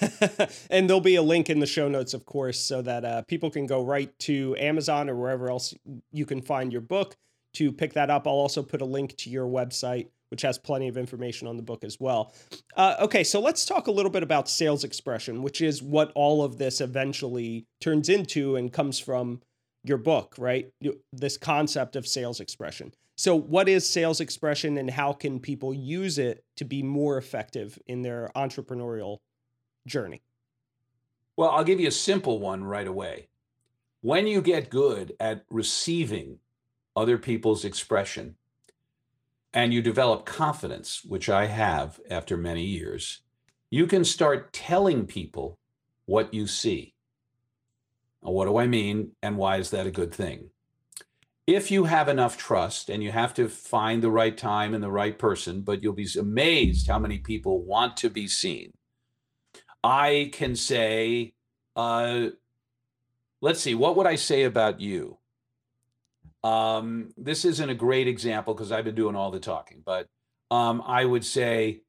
[0.68, 3.50] and there'll be a link in the show notes, of course, so that uh, people
[3.50, 5.74] can go right to Amazon or wherever else
[6.10, 7.16] you can find your book
[7.54, 8.26] to pick that up.
[8.26, 11.62] I'll also put a link to your website, which has plenty of information on the
[11.62, 12.34] book as well.
[12.76, 16.42] Uh, okay, so let's talk a little bit about sales expression, which is what all
[16.42, 19.40] of this eventually turns into and comes from
[19.84, 20.68] your book, right?
[21.12, 22.92] This concept of sales expression.
[23.16, 27.78] So, what is sales expression and how can people use it to be more effective
[27.86, 29.18] in their entrepreneurial
[29.86, 30.22] journey?
[31.36, 33.28] Well, I'll give you a simple one right away.
[34.02, 36.38] When you get good at receiving
[36.94, 38.36] other people's expression,
[39.56, 43.22] and you develop confidence, which I have after many years,
[43.70, 45.58] you can start telling people
[46.04, 46.92] what you see.
[48.20, 50.50] What do I mean, and why is that a good thing?
[51.46, 54.90] If you have enough trust, and you have to find the right time and the
[54.90, 58.72] right person, but you'll be amazed how many people want to be seen.
[59.84, 61.34] I can say,
[61.76, 62.30] uh,
[63.40, 65.18] let's see, what would I say about you?
[66.42, 70.08] Um, this isn't a great example because I've been doing all the talking, but
[70.50, 71.82] um, I would say,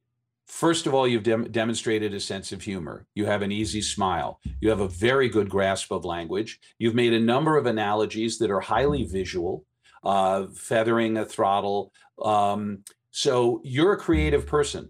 [0.48, 3.06] first of all, you've dem- demonstrated a sense of humor.
[3.14, 4.40] You have an easy smile.
[4.60, 6.58] You have a very good grasp of language.
[6.78, 9.64] You've made a number of analogies that are highly visual,
[10.04, 11.92] uh, feathering a throttle.
[12.22, 14.88] Um, so you're a creative person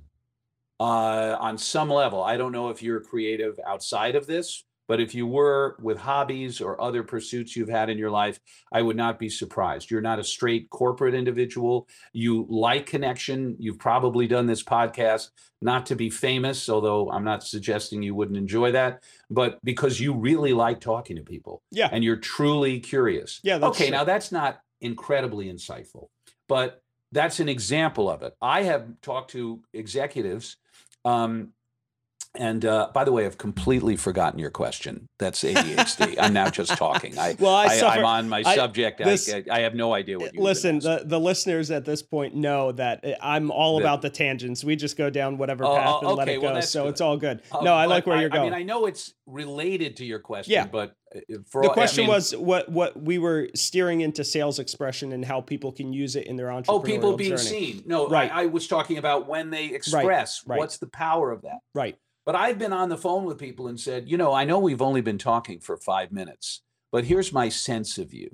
[0.80, 2.22] uh, on some level.
[2.22, 6.60] I don't know if you're creative outside of this, but if you were with hobbies
[6.60, 8.40] or other pursuits you've had in your life,
[8.72, 9.90] I would not be surprised.
[9.90, 11.86] You're not a straight corporate individual.
[12.12, 13.54] You like connection.
[13.58, 15.28] You've probably done this podcast
[15.60, 20.14] not to be famous, although I'm not suggesting you wouldn't enjoy that, but because you
[20.14, 21.62] really like talking to people.
[21.70, 21.90] Yeah.
[21.92, 23.40] And you're truly curious.
[23.42, 23.56] Yeah.
[23.56, 23.88] okay.
[23.88, 23.96] True.
[23.96, 26.08] Now that's not incredibly insightful,
[26.48, 28.34] but that's an example of it.
[28.40, 30.56] I have talked to executives
[31.04, 31.52] um,
[32.38, 35.08] and uh, by the way, I've completely forgotten your question.
[35.18, 36.16] That's ADHD.
[36.20, 37.18] I'm now just talking.
[37.18, 38.98] I, well, I, I am on my I, subject.
[38.98, 40.78] This, I, I, have no idea what you listen.
[40.78, 44.62] The the listeners at this point know that uh, I'm all the, about the tangents.
[44.62, 46.52] We just go down whatever oh, path and okay, let it go.
[46.52, 46.90] Well, so good.
[46.90, 47.42] it's all good.
[47.50, 48.52] Uh, no, I like where you're going.
[48.52, 50.52] I mean, I know it's related to your question.
[50.52, 50.66] Yeah.
[50.66, 55.12] but uh, for the question mean, was what what we were steering into sales expression
[55.12, 57.42] and how people can use it in their entrepreneurial Oh, people being journey.
[57.42, 57.82] seen.
[57.86, 58.30] No, right.
[58.32, 60.42] I, was talking about when they express.
[60.46, 60.58] Right.
[60.58, 61.58] What's the power of that?
[61.74, 61.96] Right.
[62.28, 64.82] But I've been on the phone with people and said, you know, I know we've
[64.82, 66.60] only been talking for five minutes,
[66.92, 68.28] but here's my sense of you.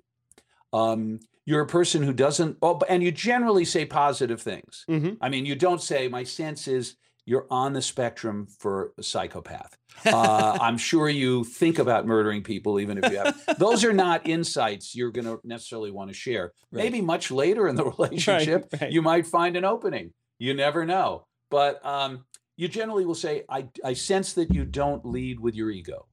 [0.73, 4.85] Um, you're a person who doesn't, oh, and you generally say positive things.
[4.91, 5.13] Mm-hmm.
[5.21, 9.77] I mean, you don't say, my sense is you're on the spectrum for a psychopath.
[10.05, 13.41] Uh, I'm sure you think about murdering people, even if you have.
[13.61, 16.51] Those are not insights you're going to necessarily want to share.
[16.73, 16.83] Right.
[16.83, 18.91] Maybe much later in the relationship, right, right.
[18.91, 20.13] you might find an opening.
[20.41, 21.29] You never know.
[21.49, 22.25] But um,
[22.57, 26.07] you generally will say, I, I sense that you don't lead with your ego.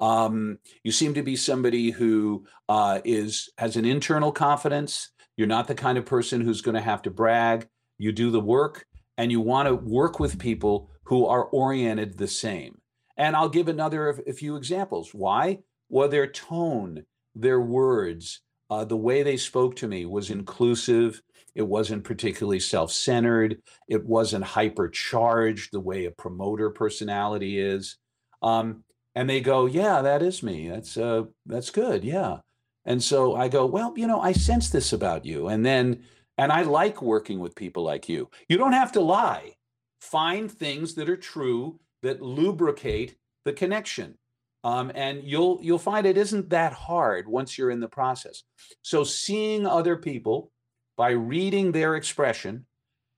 [0.00, 5.10] Um, you seem to be somebody who uh, is has an internal confidence.
[5.36, 7.68] You're not the kind of person who's going to have to brag.
[7.98, 8.86] You do the work
[9.16, 12.80] and you want to work with people who are oriented the same.
[13.16, 15.12] And I'll give another a few examples.
[15.12, 15.58] Why?
[15.88, 21.22] Well, their tone, their words, Uh, the way they spoke to me was inclusive.
[21.54, 23.62] It wasn't particularly self centered.
[23.88, 27.96] It wasn't hypercharged the way a promoter personality is.
[28.42, 28.84] Um,
[29.14, 30.68] and they go, "Yeah, that is me.
[30.68, 32.04] That's uh, that's good.
[32.04, 32.38] Yeah."
[32.84, 36.04] And so I go, "Well, you know, I sense this about you." And then,
[36.36, 38.30] and I like working with people like you.
[38.48, 39.54] You don't have to lie.
[40.00, 44.16] Find things that are true that lubricate the connection.
[44.64, 48.42] Um, and you'll you'll find it isn't that hard once you're in the process.
[48.82, 50.50] So seeing other people
[50.98, 52.66] by reading their expression,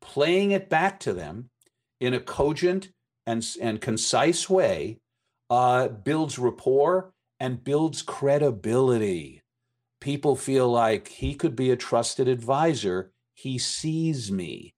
[0.03, 1.49] playing it back to them
[1.99, 2.91] in a cogent
[3.27, 4.99] and, and concise way
[5.49, 9.43] uh, builds rapport and builds credibility.
[9.99, 13.13] People feel like he could be a trusted advisor.
[13.35, 14.75] He sees me.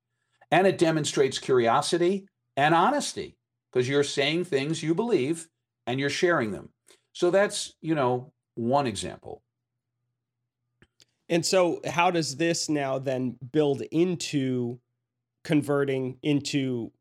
[0.52, 3.36] And it demonstrates curiosity and honesty
[3.72, 5.48] because you're saying things you believe
[5.86, 6.68] and you're sharing them.
[7.12, 9.41] So that's, you know, one example.
[11.28, 14.80] And so, how does this now then build into
[15.44, 16.92] converting into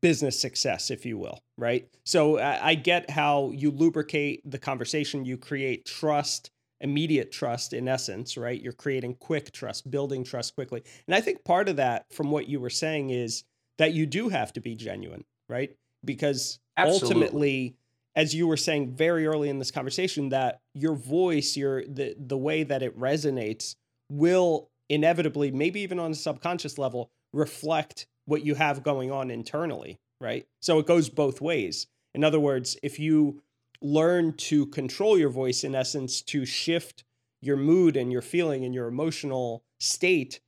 [0.00, 1.88] business success, if you will, right?
[2.04, 6.50] So I, get how you lubricate the conversation, you create trust,
[6.80, 8.60] immediate trust in essence, right?
[8.60, 10.82] You're creating quick trust, building trust quickly.
[11.06, 13.44] And I think part of that, from what you were saying, is
[13.78, 15.70] that you do have to be genuine, right?
[16.04, 17.06] Because Absolutely.
[17.06, 17.76] ultimately,
[18.16, 22.38] as you were saying very early in this conversation, that your voice, your the the
[22.38, 23.76] way that it resonates
[24.10, 29.98] will inevitably, maybe even on a subconscious level, reflect what you have going on internally,
[30.20, 30.46] right?
[30.60, 31.86] So it goes both ways.
[32.14, 33.42] In other words, if you
[33.82, 37.04] learn to control your voice, in essence, to shift
[37.42, 40.40] your mood and your feeling and your emotional state,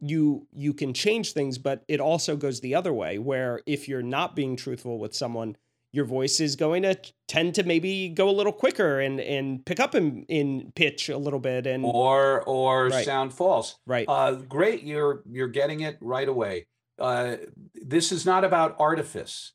[0.00, 4.02] you you can change things, but it also goes the other way, where if you're
[4.02, 5.56] not being truthful with someone,
[5.96, 9.80] your voice is going to tend to maybe go a little quicker and and pick
[9.80, 13.04] up in in pitch a little bit and or or right.
[13.04, 13.76] sound false.
[13.86, 14.06] Right.
[14.08, 16.66] Uh, great, you're you're getting it right away
[16.98, 17.36] uh,
[17.74, 19.52] this is not about artifice.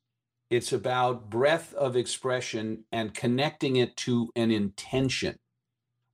[0.50, 5.38] It's about breadth of expression and connecting it to an intention,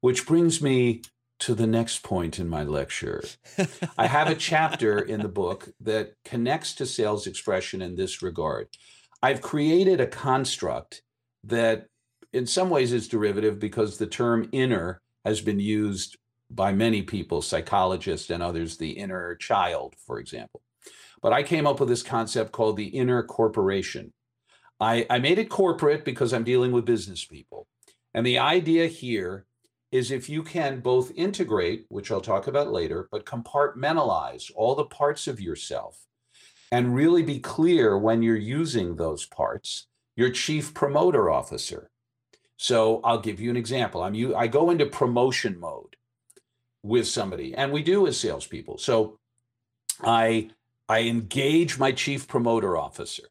[0.02, 1.02] which brings me
[1.40, 3.24] to the next point in my lecture.
[3.98, 8.70] I have a chapter in the book that connects to sales expression in this regard.
[9.22, 11.02] I've created a construct
[11.46, 11.88] that,
[12.34, 16.18] in some ways, is derivative because the term inner has been used
[16.50, 20.62] by many people, psychologists and others, the inner child, for example.
[21.22, 24.14] But I came up with this concept called the inner corporation.
[24.80, 27.68] I, I made it corporate because I'm dealing with business people.
[28.14, 29.46] And the idea here
[29.92, 34.86] is if you can both integrate, which I'll talk about later, but compartmentalize all the
[34.86, 36.07] parts of yourself
[36.72, 41.90] and really be clear when you're using those parts, your chief promoter officer.
[42.58, 44.02] So I'll give you an example.
[44.04, 45.96] I'm you I go into promotion mode
[46.84, 48.78] with somebody, and we do as salespeople.
[48.80, 49.20] So
[50.04, 50.50] I
[50.90, 53.24] I engage my chief promoter officer.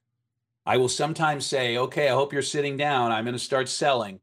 [0.67, 3.13] I will sometimes say, okay, I hope you're sitting down.
[3.13, 4.21] I'm going to start selling.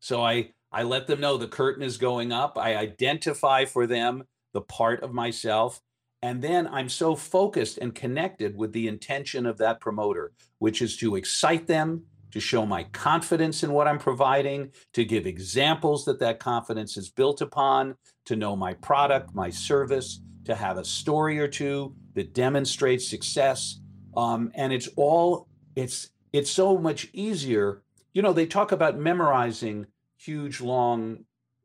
[0.00, 2.56] So I, I let them know the curtain is going up.
[2.56, 5.82] I identify for them the part of myself.
[6.26, 10.96] And then I'm so focused and connected with the intention of that promoter, which is
[10.96, 12.02] to excite them,
[12.32, 17.10] to show my confidence in what I'm providing, to give examples that that confidence is
[17.10, 22.34] built upon, to know my product, my service, to have a story or two that
[22.34, 23.78] demonstrates success.
[24.16, 25.46] Um, and it's all
[25.76, 27.82] it's it's so much easier.
[28.14, 31.18] You know, they talk about memorizing huge long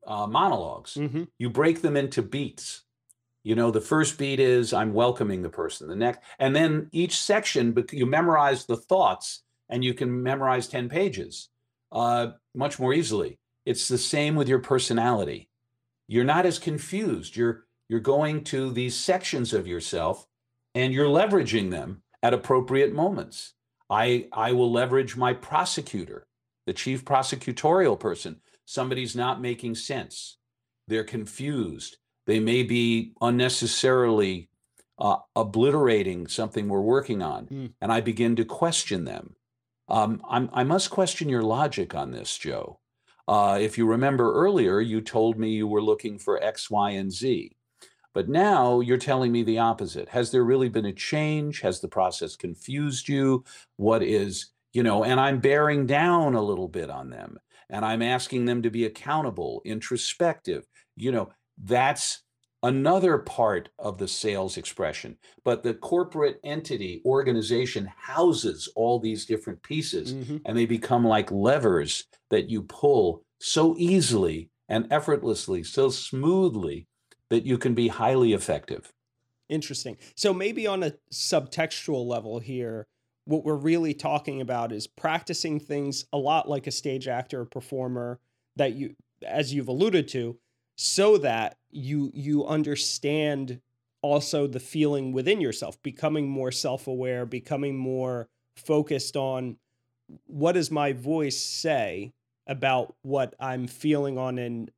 [0.05, 1.23] uh, monologs mm-hmm.
[1.39, 2.83] You break them into beats.
[3.43, 5.87] You know, the first beat is I'm welcoming the person.
[5.87, 10.89] The next, and then each section, you memorize the thoughts, and you can memorize ten
[10.89, 11.49] pages
[11.91, 13.39] uh, much more easily.
[13.65, 15.49] It's the same with your personality.
[16.07, 17.35] You're not as confused.
[17.35, 20.25] You're you're going to these sections of yourself
[20.73, 23.53] and you're leveraging them at appropriate moments.
[23.89, 26.25] I, I will leverage my prosecutor,
[26.65, 28.39] the chief prosecutorial person.
[28.63, 30.37] Somebody's not making sense.
[30.87, 31.97] They're confused.
[32.25, 34.49] They may be unnecessarily
[34.99, 37.47] uh, obliterating something we're working on.
[37.47, 37.73] Mm.
[37.81, 39.35] And I begin to question them.
[39.87, 42.79] Um, i must question your logic on this, Joe.
[43.27, 47.11] Uh, if you remember earlier, you told me you were looking for X, Y, and
[47.11, 47.55] Z.
[48.13, 50.09] But now you're telling me the opposite.
[50.09, 51.61] Has there really been a change?
[51.61, 53.43] Has the process confused you?
[53.77, 57.37] What is, you know, and I'm bearing down a little bit on them
[57.69, 60.67] and I'm asking them to be accountable, introspective.
[60.95, 61.29] You know,
[61.63, 62.23] that's
[62.63, 65.17] another part of the sales expression.
[65.43, 70.37] But the corporate entity, organization houses all these different pieces mm-hmm.
[70.45, 76.87] and they become like levers that you pull so easily and effortlessly, so smoothly
[77.29, 78.93] that you can be highly effective.
[79.49, 79.97] Interesting.
[80.15, 82.87] So maybe on a subtextual level here,
[83.25, 87.45] what we're really talking about is practicing things a lot like a stage actor or
[87.45, 88.19] performer
[88.55, 88.95] that you
[89.25, 90.37] as you've alluded to
[90.81, 93.61] so that you you understand
[94.01, 99.57] also the feeling within yourself becoming more self-aware becoming more focused on
[100.25, 102.11] what does my voice say
[102.47, 104.71] about what i'm feeling on an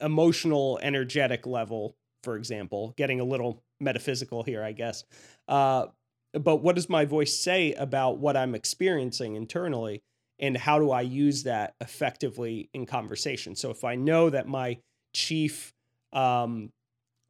[0.00, 5.04] emotional energetic level for example getting a little metaphysical here i guess.
[5.46, 5.86] Uh,
[6.32, 10.02] but what does my voice say about what i'm experiencing internally
[10.38, 13.56] and how do I use that effectively in conversation?
[13.56, 14.78] So if I know that my
[15.14, 15.72] chief
[16.12, 16.72] um,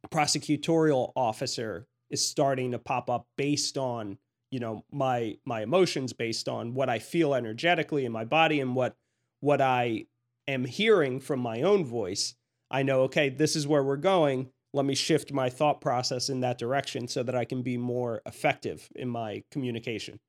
[0.09, 4.17] prosecutorial officer is starting to pop up based on
[4.51, 8.75] you know my my emotions based on what I feel energetically in my body and
[8.75, 8.95] what
[9.41, 10.05] what I
[10.47, 12.35] am hearing from my own voice,
[12.71, 14.49] I know okay, this is where we're going.
[14.73, 18.21] Let me shift my thought process in that direction so that I can be more
[18.25, 20.19] effective in my communication.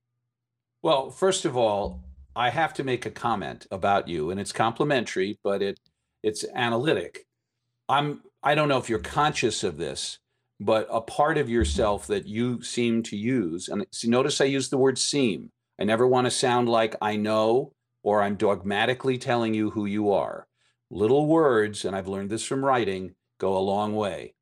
[0.82, 2.00] Well, first of all,
[2.36, 5.80] I have to make a comment about you, and it's complimentary, but it
[6.22, 7.26] it's analytic.
[7.88, 10.18] I'm I don't know if you're conscious of this,
[10.60, 14.68] but a part of yourself that you seem to use, and see, notice I use
[14.68, 15.50] the word seem.
[15.80, 17.72] I never want to sound like I know
[18.02, 20.46] or I'm dogmatically telling you who you are.
[20.90, 24.34] Little words, and I've learned this from writing, go a long way.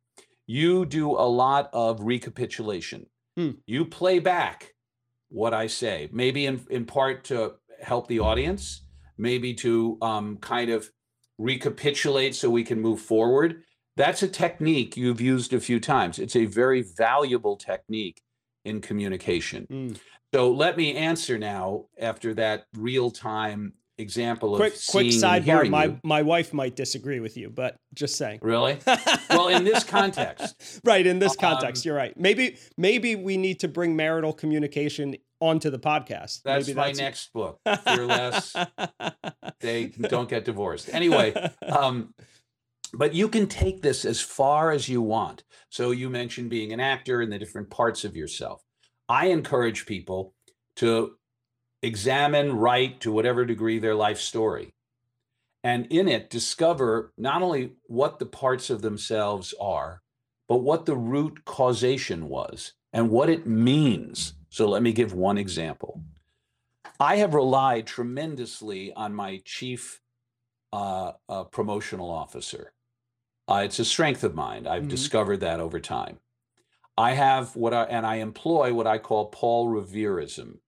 [0.47, 3.07] You do a lot of recapitulation.
[3.37, 3.51] Hmm.
[3.67, 4.75] You play back
[5.29, 8.83] what I say, maybe in, in part to help the audience,
[9.19, 10.91] maybe to um, kind of
[11.39, 13.63] recapitulate so we can move forward.
[13.97, 16.19] That's a technique you've used a few times.
[16.19, 18.21] It's a very valuable technique
[18.65, 19.67] in communication.
[19.71, 19.99] Mm.
[20.35, 25.69] So let me answer now after that real time example quick, of quick sidebar.
[25.69, 26.01] My you.
[26.03, 28.41] my wife might disagree with you, but just saying.
[28.43, 28.79] Really?
[29.31, 31.07] well, in this context, right?
[31.07, 32.19] In this context, um, you're right.
[32.19, 36.43] Maybe maybe we need to bring marital communication onto the podcast.
[36.43, 37.61] That's Maybe my that's next book.
[37.85, 38.55] Fearless.
[39.61, 40.89] they don't get divorced.
[40.93, 41.35] Anyway,
[41.69, 42.15] um,
[42.95, 45.45] but you can take this as far as you want.
[45.71, 48.63] So you mentioned being an actor and the different parts of yourself.
[49.09, 50.35] I encourage people
[50.77, 51.17] to
[51.83, 54.71] examine, write to whatever degree their life story.
[55.63, 60.03] And in it, discover not only what the parts of themselves are,
[60.49, 65.37] but what the root causation was and what it means so let me give one
[65.37, 66.01] example.
[66.99, 70.01] I have relied tremendously on my chief
[70.73, 72.73] uh, uh, promotional officer.
[73.47, 74.67] Uh, it's a strength of mine.
[74.67, 74.89] I've mm-hmm.
[74.89, 76.21] discovered that over time.
[76.97, 80.61] I have what I, and I employ what I call Paul Revereism,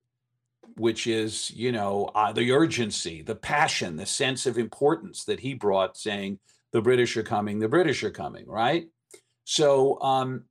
[0.78, 5.54] which is, you know, uh, the urgency, the passion, the sense of importance that he
[5.54, 6.38] brought, saying,
[6.72, 8.88] the British are coming, the British are coming, right?
[9.44, 10.44] So um,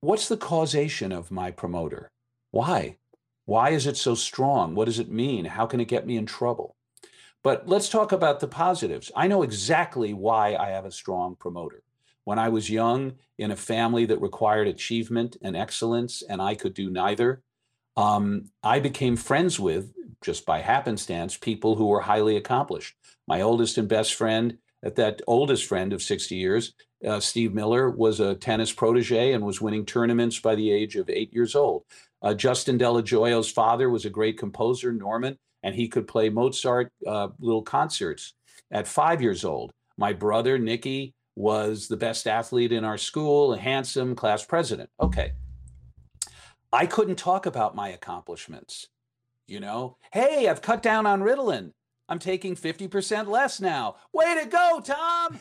[0.00, 2.12] what's the causation of my promoter?
[2.50, 2.98] Why?
[3.46, 4.74] Why is it so strong?
[4.74, 5.44] What does it mean?
[5.44, 6.76] How can it get me in trouble?
[7.42, 9.12] But let's talk about the positives.
[9.14, 11.82] I know exactly why I have a strong promoter.
[12.24, 16.72] When I was young, in a family that required achievement and excellence, and I could
[16.72, 17.42] do neither,
[17.96, 19.92] um, I became friends with,
[20.22, 22.94] just by happenstance, people who were highly accomplished.
[23.26, 26.74] My oldest and best friend, at that oldest friend of 60 years,
[27.06, 31.10] uh, Steve Miller was a tennis protege and was winning tournaments by the age of
[31.10, 31.84] eight years old.
[32.22, 36.90] Uh, Justin Dello Joio's father was a great composer, Norman, and he could play Mozart
[37.06, 38.34] uh, little concerts
[38.70, 39.72] at five years old.
[39.96, 44.88] My brother, Nicky, was the best athlete in our school, a handsome class president.
[45.00, 45.32] Okay.
[46.74, 48.88] I couldn't talk about my accomplishments.
[49.46, 51.72] You know, hey, I've cut down on Ritalin.
[52.08, 53.96] I'm taking 50% less now.
[54.12, 55.38] Way to go, Tom.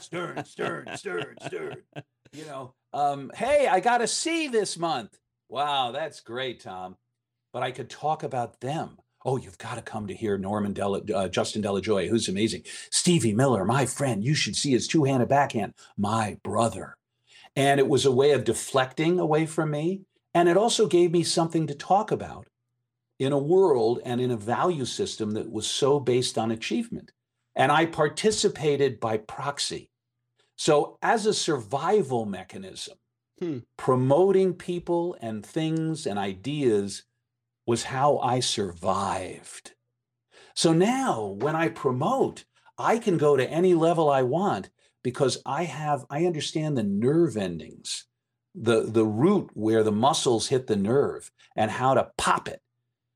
[0.00, 1.76] stern, stern, stern, stern.
[2.34, 5.18] You know, um, hey, I got a C this month.
[5.50, 6.96] Wow, that's great, Tom.
[7.52, 8.96] But I could talk about them.
[9.22, 12.62] Oh, you've got to come to hear Norman Della, uh, Justin Dello Joio, who's amazing.
[12.90, 15.74] Stevie Miller, my friend, you should see his two-handed backhand.
[15.98, 16.96] My brother.
[17.54, 20.00] And it was a way of deflecting away from me.
[20.34, 22.48] And it also gave me something to talk about
[23.18, 27.12] in a world and in a value system that was so based on achievement.
[27.54, 29.90] And I participated by proxy.
[30.56, 32.96] So, as a survival mechanism,
[33.38, 33.58] hmm.
[33.76, 37.04] promoting people and things and ideas
[37.66, 39.72] was how I survived.
[40.54, 42.44] So now, when I promote,
[42.76, 44.70] I can go to any level I want
[45.02, 48.06] because I have, I understand the nerve endings,
[48.54, 52.60] the, the root where the muscles hit the nerve and how to pop it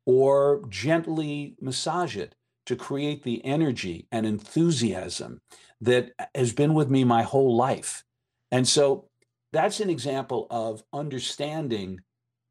[0.04, 2.34] or gently massage it
[2.64, 5.40] to create the energy and enthusiasm
[5.80, 8.04] that has been with me my whole life.
[8.50, 9.08] And so
[9.52, 12.00] that's an example of understanding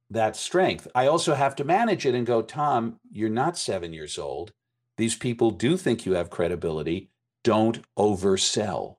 [0.09, 0.87] that strength.
[0.93, 4.53] I also have to manage it and go, Tom, you're not seven years old.
[4.97, 7.09] These people do think you have credibility.
[7.43, 8.97] Don't oversell.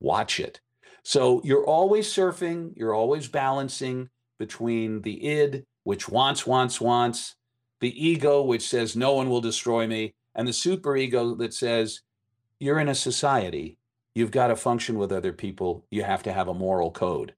[0.00, 0.60] Watch it.
[1.02, 7.36] So you're always surfing, you're always balancing between the id, which wants, wants, wants,
[7.80, 12.00] the ego, which says no one will destroy me, and the super ego that says
[12.58, 13.78] you're in a society,
[14.14, 17.34] you've got to function with other people, you have to have a moral code.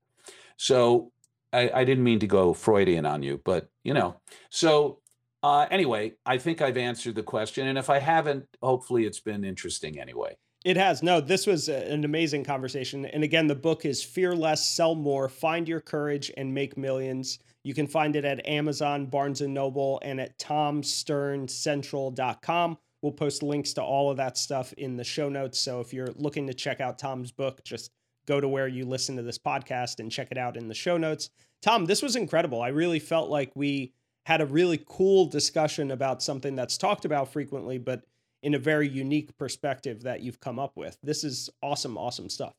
[0.56, 1.12] So
[1.52, 4.98] I, I didn't mean to go Freudian on you, but you know, so
[5.42, 7.66] uh, anyway, I think I've answered the question.
[7.66, 10.36] And if I haven't, hopefully it's been interesting anyway.
[10.64, 11.02] It has.
[11.02, 13.04] No, this was an amazing conversation.
[13.06, 17.40] And again, the book is Fear Less, Sell More, Find Your Courage and Make Millions.
[17.64, 22.78] You can find it at Amazon, Barnes and Noble, and at tomsterncentral.com.
[23.02, 25.58] We'll post links to all of that stuff in the show notes.
[25.58, 27.90] So if you're looking to check out Tom's book, just
[28.26, 30.96] go to where you listen to this podcast and check it out in the show
[30.96, 31.30] notes.
[31.60, 32.62] Tom, this was incredible.
[32.62, 33.94] I really felt like we
[34.26, 38.04] had a really cool discussion about something that's talked about frequently, but
[38.42, 40.98] in a very unique perspective that you've come up with.
[41.02, 42.54] This is awesome, awesome stuff.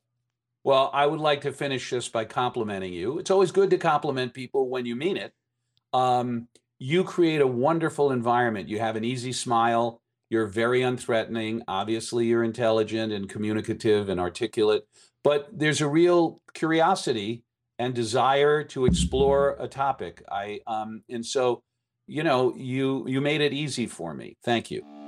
[0.64, 3.18] Well, I would like to finish this by complimenting you.
[3.18, 5.34] It's always good to compliment people when you mean it.
[5.92, 8.68] Um, you create a wonderful environment.
[8.68, 10.00] You have an easy smile.
[10.30, 11.60] You're very unthreatening.
[11.68, 14.84] Obviously, you're intelligent and communicative and articulate,
[15.22, 17.44] but there's a real curiosity
[17.78, 20.22] and desire to explore a topic.
[20.30, 21.62] I um, and so,
[22.06, 24.36] you know, you you made it easy for me.
[24.42, 25.03] Thank you.